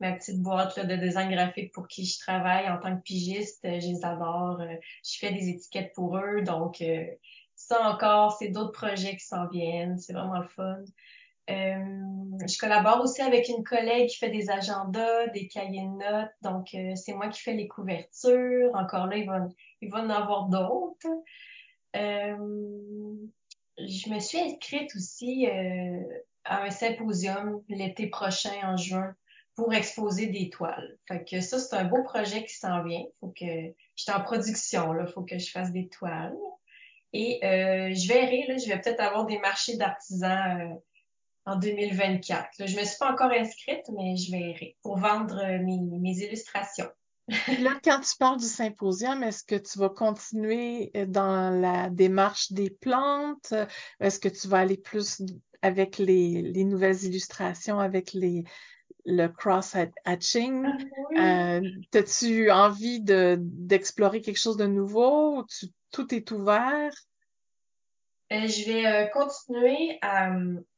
ma 0.00 0.12
petite 0.12 0.42
boîte 0.42 0.76
là, 0.76 0.84
de 0.84 0.96
design 0.96 1.30
graphique 1.30 1.72
pour 1.72 1.88
qui 1.88 2.04
je 2.04 2.18
travaille 2.18 2.68
en 2.68 2.78
tant 2.78 2.94
que 2.94 3.02
pigiste. 3.02 3.60
Je 3.64 3.88
les 3.88 4.04
adore. 4.04 4.60
je 4.60 5.18
fais 5.18 5.32
des 5.32 5.48
étiquettes 5.48 5.94
pour 5.94 6.18
eux. 6.18 6.42
Donc, 6.42 6.84
ça 7.54 7.88
encore, 7.88 8.36
c'est 8.38 8.48
d'autres 8.48 8.72
projets 8.72 9.16
qui 9.16 9.24
s'en 9.24 9.48
viennent. 9.48 9.96
C'est 9.98 10.12
vraiment 10.12 10.40
le 10.40 10.48
fun. 10.48 10.84
Euh, 11.50 12.46
je 12.46 12.58
collabore 12.58 13.00
aussi 13.02 13.20
avec 13.20 13.48
une 13.48 13.64
collègue 13.64 14.08
qui 14.08 14.16
fait 14.16 14.30
des 14.30 14.50
agendas, 14.50 15.26
des 15.28 15.48
cahiers 15.48 15.82
de 15.82 15.98
notes. 15.98 16.32
Donc, 16.42 16.74
euh, 16.74 16.94
c'est 16.94 17.14
moi 17.14 17.28
qui 17.28 17.40
fais 17.40 17.54
les 17.54 17.68
couvertures. 17.68 18.74
Encore 18.74 19.06
là, 19.06 19.16
il 19.16 19.26
va, 19.26 19.48
il 19.80 19.92
en 19.94 20.08
avoir 20.08 20.48
d'autres. 20.48 21.08
Euh, 21.96 22.36
je 23.78 24.10
me 24.10 24.18
suis 24.20 24.38
inscrite 24.38 24.94
aussi 24.94 25.46
à 26.44 26.62
un 26.62 26.70
symposium 26.70 27.62
l'été 27.68 28.06
prochain 28.06 28.52
en 28.64 28.76
juin 28.76 29.14
pour 29.56 29.74
exposer 29.74 30.26
des 30.28 30.48
toiles. 30.48 30.96
Fait 31.08 31.24
que 31.24 31.40
ça, 31.40 31.58
c'est 31.58 31.76
un 31.76 31.84
beau 31.84 32.02
projet 32.02 32.44
qui 32.44 32.54
s'en 32.54 32.82
vient. 32.84 33.04
Faut 33.20 33.28
que 33.38 33.44
j'étais 33.96 34.12
en 34.12 34.22
production, 34.22 34.92
là. 34.92 35.06
Faut 35.06 35.22
que 35.22 35.38
je 35.38 35.50
fasse 35.50 35.72
des 35.72 35.88
toiles. 35.88 36.36
Et 37.12 37.40
je 37.42 38.08
verrai, 38.08 38.44
là, 38.46 38.56
je 38.56 38.68
vais 38.68 38.80
peut-être 38.80 39.00
avoir 39.00 39.26
des 39.26 39.38
marchés 39.38 39.76
d'artisans 39.76 40.80
en 41.44 41.56
2024. 41.56 42.50
Là, 42.58 42.66
je 42.66 42.76
me 42.76 42.84
suis 42.84 42.96
pas 42.98 43.12
encore 43.12 43.30
inscrite, 43.32 43.84
mais 43.96 44.16
je 44.16 44.30
vais 44.32 44.76
pour 44.82 44.98
vendre 44.98 45.38
euh, 45.38 45.58
mes, 45.62 45.78
mes 45.80 46.16
illustrations. 46.18 46.88
là, 47.58 47.78
quand 47.84 48.00
tu 48.00 48.16
parles 48.18 48.38
du 48.38 48.46
symposium, 48.46 49.22
est-ce 49.22 49.44
que 49.44 49.56
tu 49.56 49.78
vas 49.78 49.88
continuer 49.90 50.90
euh, 50.96 51.06
dans 51.06 51.50
la 51.50 51.90
démarche 51.90 52.52
des 52.52 52.70
plantes? 52.70 53.54
Est-ce 54.00 54.18
que 54.18 54.28
tu 54.28 54.48
vas 54.48 54.58
aller 54.58 54.76
plus 54.76 55.22
avec 55.62 55.98
les, 55.98 56.42
les 56.42 56.64
nouvelles 56.64 57.04
illustrations, 57.04 57.78
avec 57.78 58.12
les, 58.12 58.44
le 59.04 59.28
cross-hatching? 59.28 60.64
Ah, 60.66 60.76
oui. 61.10 61.18
euh, 61.18 61.60
As-tu 61.94 62.50
envie 62.50 63.00
de, 63.00 63.36
d'explorer 63.40 64.20
quelque 64.20 64.38
chose 64.40 64.56
de 64.56 64.66
nouveau? 64.66 65.44
Tu, 65.44 65.66
tout 65.90 66.14
est 66.14 66.30
ouvert? 66.30 66.92
Euh, 68.32 68.48
je 68.48 68.64
vais 68.64 68.86
euh, 68.86 69.06
continuer 69.08 69.98
à, 70.00 70.32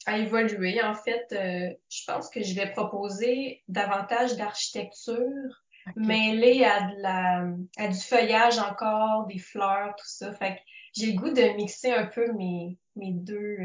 à, 0.07 0.19
évoluer. 0.19 0.83
En 0.83 0.95
fait, 0.95 1.27
euh, 1.33 1.73
je 1.89 2.05
pense 2.07 2.29
que 2.29 2.43
je 2.43 2.55
vais 2.55 2.73
proposer 2.73 3.63
davantage 3.69 4.37
d'architecture 4.37 5.63
okay. 5.89 6.01
mêlée 6.01 6.65
à 6.65 6.81
de 6.91 7.01
la 7.01 7.47
à 7.77 7.89
du 7.89 8.01
feuillage 8.01 8.59
encore, 8.59 9.27
des 9.29 9.39
fleurs, 9.39 9.95
tout 9.97 10.07
ça. 10.07 10.33
Fait 10.33 10.57
que 10.57 10.61
j'ai 10.97 11.13
le 11.13 11.19
goût 11.21 11.31
de 11.31 11.57
mixer 11.57 11.93
un 11.93 12.07
peu 12.07 12.33
mes, 12.33 12.77
mes 12.97 13.13
deux. 13.13 13.57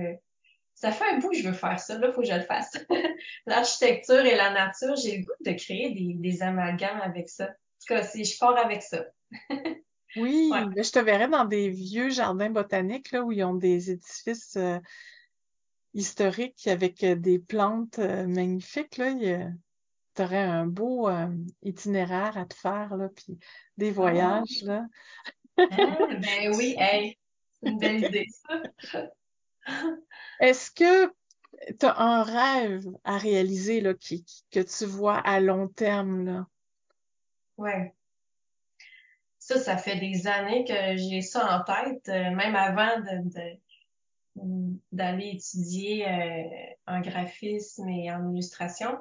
ça 0.76 0.92
fait 0.92 1.10
un 1.12 1.18
bout 1.18 1.30
que 1.32 1.38
je 1.38 1.48
veux 1.48 1.54
faire 1.54 1.80
ça. 1.80 1.98
Là, 1.98 2.12
faut 2.12 2.22
que 2.22 2.28
je 2.28 2.34
le 2.34 2.42
fasse. 2.42 2.78
L'architecture 3.48 4.24
et 4.24 4.36
la 4.36 4.52
nature, 4.52 4.96
j'ai 4.98 5.18
le 5.18 5.24
goût 5.24 5.44
de 5.44 5.52
créer 5.54 5.96
des, 5.96 6.14
des 6.14 6.44
amalgames 6.44 7.02
avec 7.02 7.28
ça. 7.28 7.46
En 7.46 7.48
tout 7.48 7.96
cas, 7.96 8.04
si 8.04 8.24
je 8.24 8.38
pars 8.38 8.58
avec 8.58 8.84
ça. 8.84 9.04
Oui, 10.16 10.50
ouais. 10.52 10.66
mais 10.76 10.84
je 10.84 10.92
te 10.92 11.00
verrais 11.00 11.28
dans 11.28 11.46
des 11.46 11.70
vieux 11.70 12.10
jardins 12.10 12.50
botaniques 12.50 13.12
là, 13.12 13.24
où 13.24 13.32
ils 13.32 13.44
ont 13.44 13.54
des 13.54 13.92
édifices 13.92 14.56
euh, 14.58 14.80
historiques 15.94 16.68
avec 16.68 17.04
euh, 17.04 17.16
des 17.16 17.40
plantes 17.40 18.00
euh, 18.00 18.28
magnifiques. 18.28 18.98
Là, 18.98 19.14
tu 20.16 20.22
aurais 20.22 20.38
un 20.38 20.66
beau 20.66 21.08
euh, 21.08 21.28
itinéraire 21.64 22.38
à 22.38 22.46
te 22.46 22.54
faire, 22.54 22.96
là, 22.96 23.10
puis 23.10 23.38
des 23.78 23.92
voyages. 23.92 24.64
Oh. 24.64 24.68
Là. 24.68 24.86
ah, 25.58 25.98
ben 26.20 26.56
oui, 26.56 26.76
hey, 26.78 27.18
c'est 27.62 27.70
une 27.70 27.80
belle 27.80 28.04
idée, 28.04 28.28
ça. 28.48 29.12
Est-ce 30.40 30.72
que 30.72 31.08
tu 31.80 31.86
as 31.86 32.00
un 32.00 32.24
rêve 32.24 32.88
à 33.04 33.18
réaliser 33.18 33.82
là, 33.82 33.94
qui, 33.94 34.26
que 34.52 34.62
tu 34.62 34.86
vois 34.86 35.18
à 35.18 35.40
long 35.40 35.68
terme? 35.68 36.26
Là? 36.26 36.48
Ouais. 37.58 37.94
Ça, 39.50 39.58
ça 39.58 39.78
fait 39.78 39.96
des 39.96 40.28
années 40.28 40.64
que 40.64 40.96
j'ai 40.96 41.24
ça 41.24 41.58
en 41.58 41.64
tête, 41.64 42.08
euh, 42.08 42.30
même 42.36 42.56
avant 42.56 43.00
de, 43.00 43.30
de 43.34 43.58
d'aller 44.92 45.32
étudier 45.34 46.08
euh, 46.08 46.44
en 46.86 47.02
graphisme 47.02 47.90
et 47.90 48.12
en 48.12 48.32
illustration. 48.32 48.96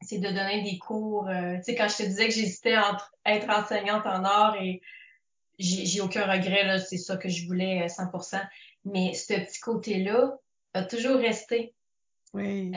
C'est 0.00 0.18
de 0.18 0.26
donner 0.26 0.64
des 0.64 0.76
cours. 0.78 1.28
Euh, 1.28 1.54
tu 1.58 1.62
sais, 1.62 1.74
quand 1.76 1.86
je 1.86 1.98
te 1.98 2.02
disais 2.02 2.26
que 2.26 2.34
j'hésitais 2.34 2.76
entre 2.76 3.14
être 3.24 3.48
enseignante 3.48 4.04
en 4.06 4.24
art 4.24 4.56
et 4.60 4.82
j'ai 5.60 6.00
aucun 6.00 6.26
regret, 6.26 6.64
là, 6.64 6.80
c'est 6.80 6.98
ça 6.98 7.16
que 7.16 7.28
je 7.28 7.46
voulais 7.46 7.86
100%. 7.86 8.44
Mais 8.86 9.14
ce 9.14 9.34
petit 9.34 9.60
côté-là 9.60 10.36
a 10.74 10.82
toujours 10.82 11.18
resté. 11.18 11.74
Oui. 12.32 12.72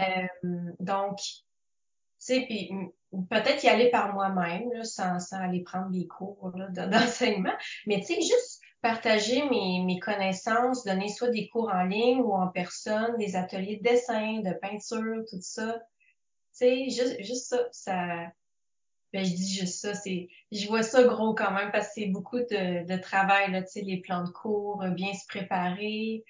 donc, 0.80 1.18
sais, 2.34 2.42
puis 2.42 2.72
peut-être 3.30 3.64
y 3.64 3.68
aller 3.68 3.90
par 3.90 4.14
moi-même, 4.14 4.84
sans, 4.84 5.20
sans 5.20 5.38
aller 5.38 5.64
prendre 5.64 5.90
des 5.92 6.08
cours 6.08 6.52
d'enseignement, 6.70 7.54
mais 7.86 8.00
tu 8.00 8.16
sais, 8.16 8.22
juste 8.22 8.62
partager 8.82 9.44
mes, 9.50 9.84
mes 9.84 10.00
connaissances, 10.00 10.84
donner 10.86 11.10
soit 11.10 11.30
des 11.30 11.50
cours 11.50 11.70
en 11.74 11.84
ligne 11.84 12.22
ou 12.22 12.34
en 12.34 12.48
personne, 12.48 13.18
des 13.18 13.36
ateliers 13.36 13.78
de 13.78 13.84
dessin, 13.84 14.42
de 14.42 14.54
peinture, 14.54 15.24
tout 15.30 15.42
ça. 15.42 15.74
Tu 15.74 15.80
sais, 16.52 16.90
juste, 16.90 17.24
juste 17.24 17.48
ça, 17.48 17.68
ça, 17.72 18.32
ben, 19.14 19.26
je 19.26 19.34
dis 19.34 19.56
juste 19.56 19.80
ça, 19.80 19.94
c'est, 19.94 20.30
je 20.52 20.68
vois 20.68 20.84
ça 20.84 21.04
gros 21.04 21.34
quand 21.34 21.52
même 21.52 21.72
parce 21.72 21.88
que 21.88 21.94
c'est 21.96 22.08
beaucoup 22.08 22.40
de, 22.40 22.86
de 22.86 23.02
travail, 23.02 23.52
là, 23.52 23.64
tu 23.64 23.72
sais, 23.72 23.82
les 23.82 23.98
plans 23.98 24.24
de 24.24 24.30
cours, 24.30 24.84
euh, 24.84 24.90
bien 24.90 25.14
se 25.14 25.26
préparer. 25.28 26.24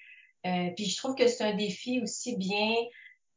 Euh, 0.46 0.70
puis 0.76 0.86
je 0.86 0.96
trouve 0.96 1.14
que 1.14 1.26
c'est 1.26 1.44
un 1.44 1.54
défi 1.54 2.00
aussi 2.00 2.36
bien 2.36 2.74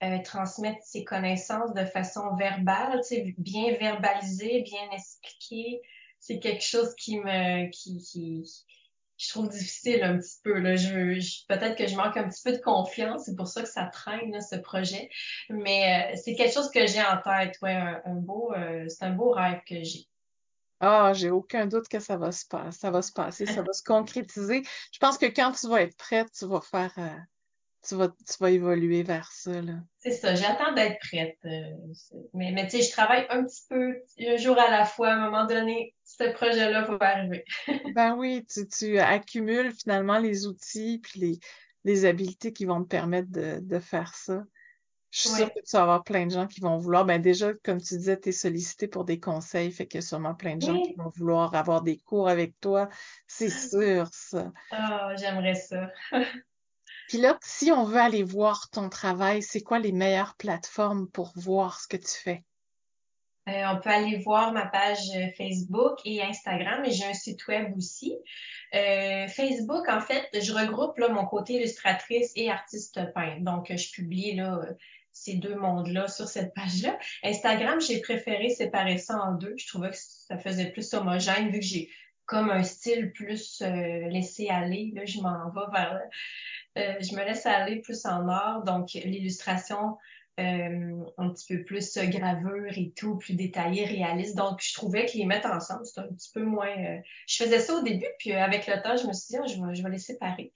euh, 0.03 0.17
transmettre 0.23 0.83
ses 0.83 1.03
connaissances 1.03 1.73
de 1.73 1.85
façon 1.85 2.35
verbale, 2.35 3.01
bien 3.37 3.75
verbaliser, 3.77 4.63
bien 4.63 4.89
expliquer. 4.91 5.81
C'est 6.19 6.39
quelque 6.39 6.63
chose 6.63 6.93
qui 6.95 7.19
me, 7.19 7.69
qui, 7.69 8.43
je 9.21 9.29
trouve 9.29 9.49
difficile 9.49 10.03
un 10.03 10.17
petit 10.17 10.39
peu. 10.43 10.59
Là. 10.59 10.75
Je, 10.75 11.45
peut-être 11.47 11.77
que 11.77 11.87
je 11.87 11.95
manque 11.95 12.17
un 12.17 12.27
petit 12.27 12.41
peu 12.43 12.51
de 12.53 12.61
confiance, 12.61 13.25
c'est 13.25 13.35
pour 13.35 13.47
ça 13.47 13.61
que 13.61 13.69
ça 13.69 13.85
traîne 13.85 14.41
ce 14.41 14.55
projet. 14.55 15.09
Mais 15.49 16.13
euh, 16.13 16.17
c'est 16.23 16.35
quelque 16.35 16.53
chose 16.53 16.71
que 16.71 16.87
j'ai 16.87 17.01
en 17.01 17.17
tête, 17.21 17.57
ouais, 17.61 17.73
un, 17.73 18.15
beau, 18.15 18.53
euh, 18.53 18.85
c'est 18.89 19.05
un 19.05 19.11
beau 19.11 19.31
rêve 19.31 19.61
que 19.67 19.83
j'ai. 19.83 20.07
Ah, 20.79 21.11
j'ai 21.13 21.29
aucun 21.29 21.67
doute 21.67 21.87
que 21.87 21.99
ça 21.99 22.17
va 22.17 22.31
se 22.31 22.43
passer, 22.47 22.79
ça 22.79 22.89
va 22.89 23.03
se 23.03 23.11
passer, 23.11 23.45
ça 23.45 23.61
va 23.61 23.71
se 23.71 23.83
concrétiser. 23.83 24.63
Je 24.91 24.97
pense 24.97 25.19
que 25.19 25.27
quand 25.27 25.51
tu 25.51 25.67
vas 25.67 25.83
être 25.83 25.95
prête, 25.95 26.31
tu 26.31 26.47
vas 26.47 26.61
faire, 26.61 26.91
tu 27.87 27.95
vas, 27.95 28.09
tu 28.09 28.37
vas 28.39 28.51
évoluer 28.51 29.03
vers 29.03 29.31
ça, 29.31 29.61
là. 29.61 29.73
C'est 29.99 30.11
ça, 30.11 30.35
j'attends 30.35 30.73
d'être 30.73 30.99
prête. 30.99 31.37
mais 32.33 32.51
mais 32.51 32.67
tu 32.67 32.77
sais, 32.77 32.83
je 32.83 32.91
travaille 32.91 33.25
un 33.29 33.43
petit 33.43 33.63
peu, 33.69 34.01
un 34.19 34.37
jour 34.37 34.59
à 34.59 34.69
la 34.69 34.85
fois. 34.85 35.09
À 35.09 35.13
un 35.13 35.29
moment 35.29 35.45
donné, 35.45 35.95
ce 36.03 36.31
projet-là 36.31 36.83
va 36.83 36.97
arriver. 36.99 37.43
ben 37.95 38.15
oui, 38.15 38.45
tu, 38.45 38.67
tu 38.67 38.99
accumules 38.99 39.73
finalement 39.73 40.19
les 40.19 40.47
outils 40.47 40.99
puis 40.99 41.19
les, 41.19 41.39
les 41.83 42.05
habiletés 42.05 42.53
qui 42.53 42.65
vont 42.65 42.83
te 42.83 42.87
permettre 42.87 43.31
de, 43.31 43.59
de 43.61 43.79
faire 43.79 44.13
ça. 44.15 44.43
Je 45.11 45.19
suis 45.19 45.29
sûre 45.29 45.53
que 45.53 45.59
tu 45.59 45.71
vas 45.73 45.81
avoir 45.81 46.03
plein 46.03 46.25
de 46.25 46.31
gens 46.31 46.47
qui 46.47 46.61
vont 46.61 46.77
vouloir. 46.77 47.03
Ben 47.03 47.21
déjà, 47.21 47.53
comme 47.65 47.81
tu 47.81 47.97
disais, 47.97 48.17
tu 48.17 48.29
es 48.29 48.31
sollicité 48.31 48.87
pour 48.87 49.03
des 49.03 49.19
conseils, 49.19 49.69
fait 49.69 49.85
qu'il 49.85 49.97
y 49.97 50.03
a 50.03 50.07
sûrement 50.07 50.35
plein 50.35 50.55
de 50.55 50.61
gens 50.61 50.81
qui 50.81 50.93
vont 50.93 51.11
vouloir 51.17 51.53
avoir 51.53 51.81
des 51.81 51.97
cours 51.97 52.29
avec 52.29 52.57
toi. 52.61 52.87
C'est 53.27 53.49
sûr, 53.49 54.07
ça. 54.13 54.53
Ah, 54.71 55.09
oh, 55.09 55.15
j'aimerais 55.19 55.55
ça. 55.55 55.89
Puis 57.11 57.19
là, 57.19 57.37
si 57.41 57.73
on 57.73 57.83
veut 57.83 57.99
aller 57.99 58.23
voir 58.23 58.69
ton 58.69 58.87
travail, 58.87 59.43
c'est 59.43 59.59
quoi 59.59 59.79
les 59.79 59.91
meilleures 59.91 60.33
plateformes 60.35 61.09
pour 61.09 61.33
voir 61.35 61.81
ce 61.81 61.89
que 61.89 61.97
tu 61.97 62.07
fais? 62.07 62.41
Euh, 63.49 63.65
on 63.67 63.81
peut 63.81 63.89
aller 63.89 64.19
voir 64.19 64.53
ma 64.53 64.65
page 64.65 65.09
euh, 65.17 65.27
Facebook 65.37 65.99
et 66.05 66.21
Instagram, 66.21 66.85
et 66.85 66.91
j'ai 66.91 67.03
un 67.03 67.13
site 67.13 67.45
web 67.49 67.75
aussi. 67.75 68.15
Euh, 68.73 69.27
Facebook, 69.27 69.89
en 69.89 69.99
fait, 69.99 70.25
je 70.41 70.53
regroupe 70.53 70.97
là 70.99 71.09
mon 71.09 71.25
côté 71.25 71.55
illustratrice 71.55 72.31
et 72.37 72.49
artiste 72.49 73.01
peintre. 73.13 73.41
Donc, 73.41 73.69
je 73.69 73.91
publie 73.91 74.35
là 74.35 74.61
ces 75.11 75.33
deux 75.33 75.55
mondes-là 75.55 76.07
sur 76.07 76.29
cette 76.29 76.53
page-là. 76.53 76.97
Instagram, 77.23 77.81
j'ai 77.81 77.99
préféré 77.99 78.47
séparer 78.51 78.97
ça 78.97 79.17
en 79.21 79.33
deux. 79.33 79.55
Je 79.57 79.67
trouvais 79.67 79.89
que 79.89 79.97
ça 79.97 80.37
faisait 80.37 80.71
plus 80.71 80.93
homogène 80.93 81.49
vu 81.49 81.59
que 81.59 81.65
j'ai 81.65 81.89
comme 82.25 82.49
un 82.49 82.63
style 82.63 83.11
plus 83.11 83.61
laissé 83.61 84.47
aller. 84.47 84.93
Là, 84.95 85.03
je 85.03 85.19
m'en 85.19 85.49
vais 85.49 85.69
vers, 85.73 85.99
je 86.75 87.15
me 87.15 87.23
laisse 87.23 87.45
aller 87.45 87.81
plus 87.81 88.05
en 88.05 88.27
art. 88.27 88.63
Donc, 88.63 88.93
l'illustration 88.93 89.97
euh, 90.39 91.03
un 91.17 91.29
petit 91.29 91.53
peu 91.53 91.63
plus 91.63 91.97
euh, 91.97 92.05
gravure 92.05 92.71
et 92.75 92.93
tout, 92.95 93.17
plus 93.17 93.33
détaillé, 93.33 93.85
réaliste. 93.85 94.35
Donc, 94.35 94.61
je 94.61 94.73
trouvais 94.73 95.05
que 95.05 95.17
les 95.17 95.25
mettre 95.25 95.47
ensemble, 95.47 95.85
c'était 95.85 96.01
un 96.01 96.13
petit 96.13 96.31
peu 96.33 96.43
moins... 96.43 96.69
Euh, 96.69 96.97
je 97.27 97.43
faisais 97.43 97.59
ça 97.59 97.75
au 97.75 97.81
début, 97.83 98.07
puis 98.17 98.31
avec 98.31 98.65
le 98.65 98.81
temps, 98.81 98.95
je 98.95 99.07
me 99.07 99.13
suis 99.13 99.35
dit, 99.35 99.39
oh, 99.41 99.47
je, 99.47 99.61
vais, 99.61 99.75
je 99.75 99.83
vais 99.83 99.89
les 99.89 99.99
séparer. 99.99 100.53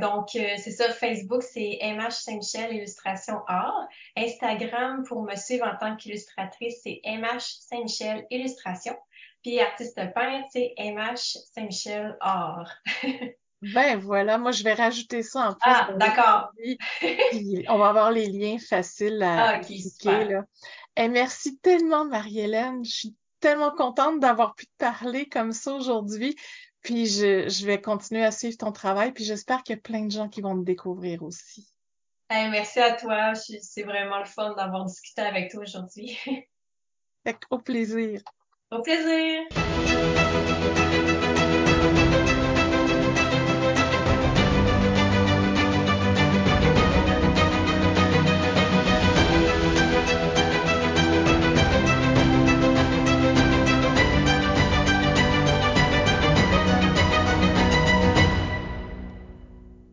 donc, 0.00 0.30
c'est 0.32 0.72
ça, 0.72 0.90
Facebook, 0.90 1.42
c'est 1.42 1.78
MH 1.82 2.10
Saint-Michel 2.10 2.74
Illustration 2.74 3.42
Art. 3.46 3.88
Instagram, 4.16 5.04
pour 5.04 5.22
me 5.22 5.36
suivre 5.36 5.66
en 5.66 5.76
tant 5.78 5.96
qu'illustratrice, 5.96 6.80
c'est 6.82 7.00
MH 7.06 7.60
Saint-Michel 7.60 8.26
Illustration. 8.30 8.96
Puis 9.42 9.60
artiste 9.60 10.00
peintre, 10.14 10.48
c'est 10.50 10.74
MH 10.78 11.38
Saint-Michel 11.54 12.16
Art. 12.20 12.74
Ben 13.72 13.98
voilà, 13.98 14.38
moi 14.38 14.52
je 14.52 14.62
vais 14.62 14.74
rajouter 14.74 15.22
ça 15.22 15.48
en 15.48 15.52
plus. 15.52 15.60
Ah, 15.64 15.88
d'accord. 15.96 16.52
on 17.68 17.78
va 17.78 17.88
avoir 17.88 18.10
les 18.10 18.26
liens 18.26 18.58
faciles 18.58 19.22
à, 19.22 19.48
ah, 19.48 19.58
cliquer. 19.58 20.24
Là. 20.24 20.44
Et 20.96 21.08
merci 21.08 21.58
tellement, 21.58 22.04
Marie-Hélène. 22.04 22.84
Je 22.84 22.90
suis 22.90 23.16
tellement 23.40 23.70
contente 23.70 24.20
d'avoir 24.20 24.54
pu 24.54 24.66
te 24.66 24.76
parler 24.78 25.28
comme 25.28 25.52
ça 25.52 25.72
aujourd'hui. 25.72 26.36
Puis 26.82 27.06
je, 27.06 27.48
je 27.48 27.66
vais 27.66 27.80
continuer 27.80 28.24
à 28.24 28.30
suivre 28.30 28.58
ton 28.58 28.72
travail. 28.72 29.12
Puis 29.12 29.24
j'espère 29.24 29.62
qu'il 29.62 29.76
y 29.76 29.78
a 29.78 29.82
plein 29.82 30.04
de 30.04 30.10
gens 30.10 30.28
qui 30.28 30.42
vont 30.42 30.58
te 30.58 30.64
découvrir 30.64 31.22
aussi. 31.22 31.72
merci 32.30 32.80
à 32.80 32.92
toi. 32.92 33.34
C'est 33.34 33.82
vraiment 33.82 34.18
le 34.18 34.26
fun 34.26 34.54
d'avoir 34.54 34.84
discuté 34.84 35.22
avec 35.22 35.50
toi 35.50 35.62
aujourd'hui. 35.62 36.18
Au 37.50 37.58
plaisir. 37.58 38.20
Au 38.70 38.82
plaisir. 38.82 39.44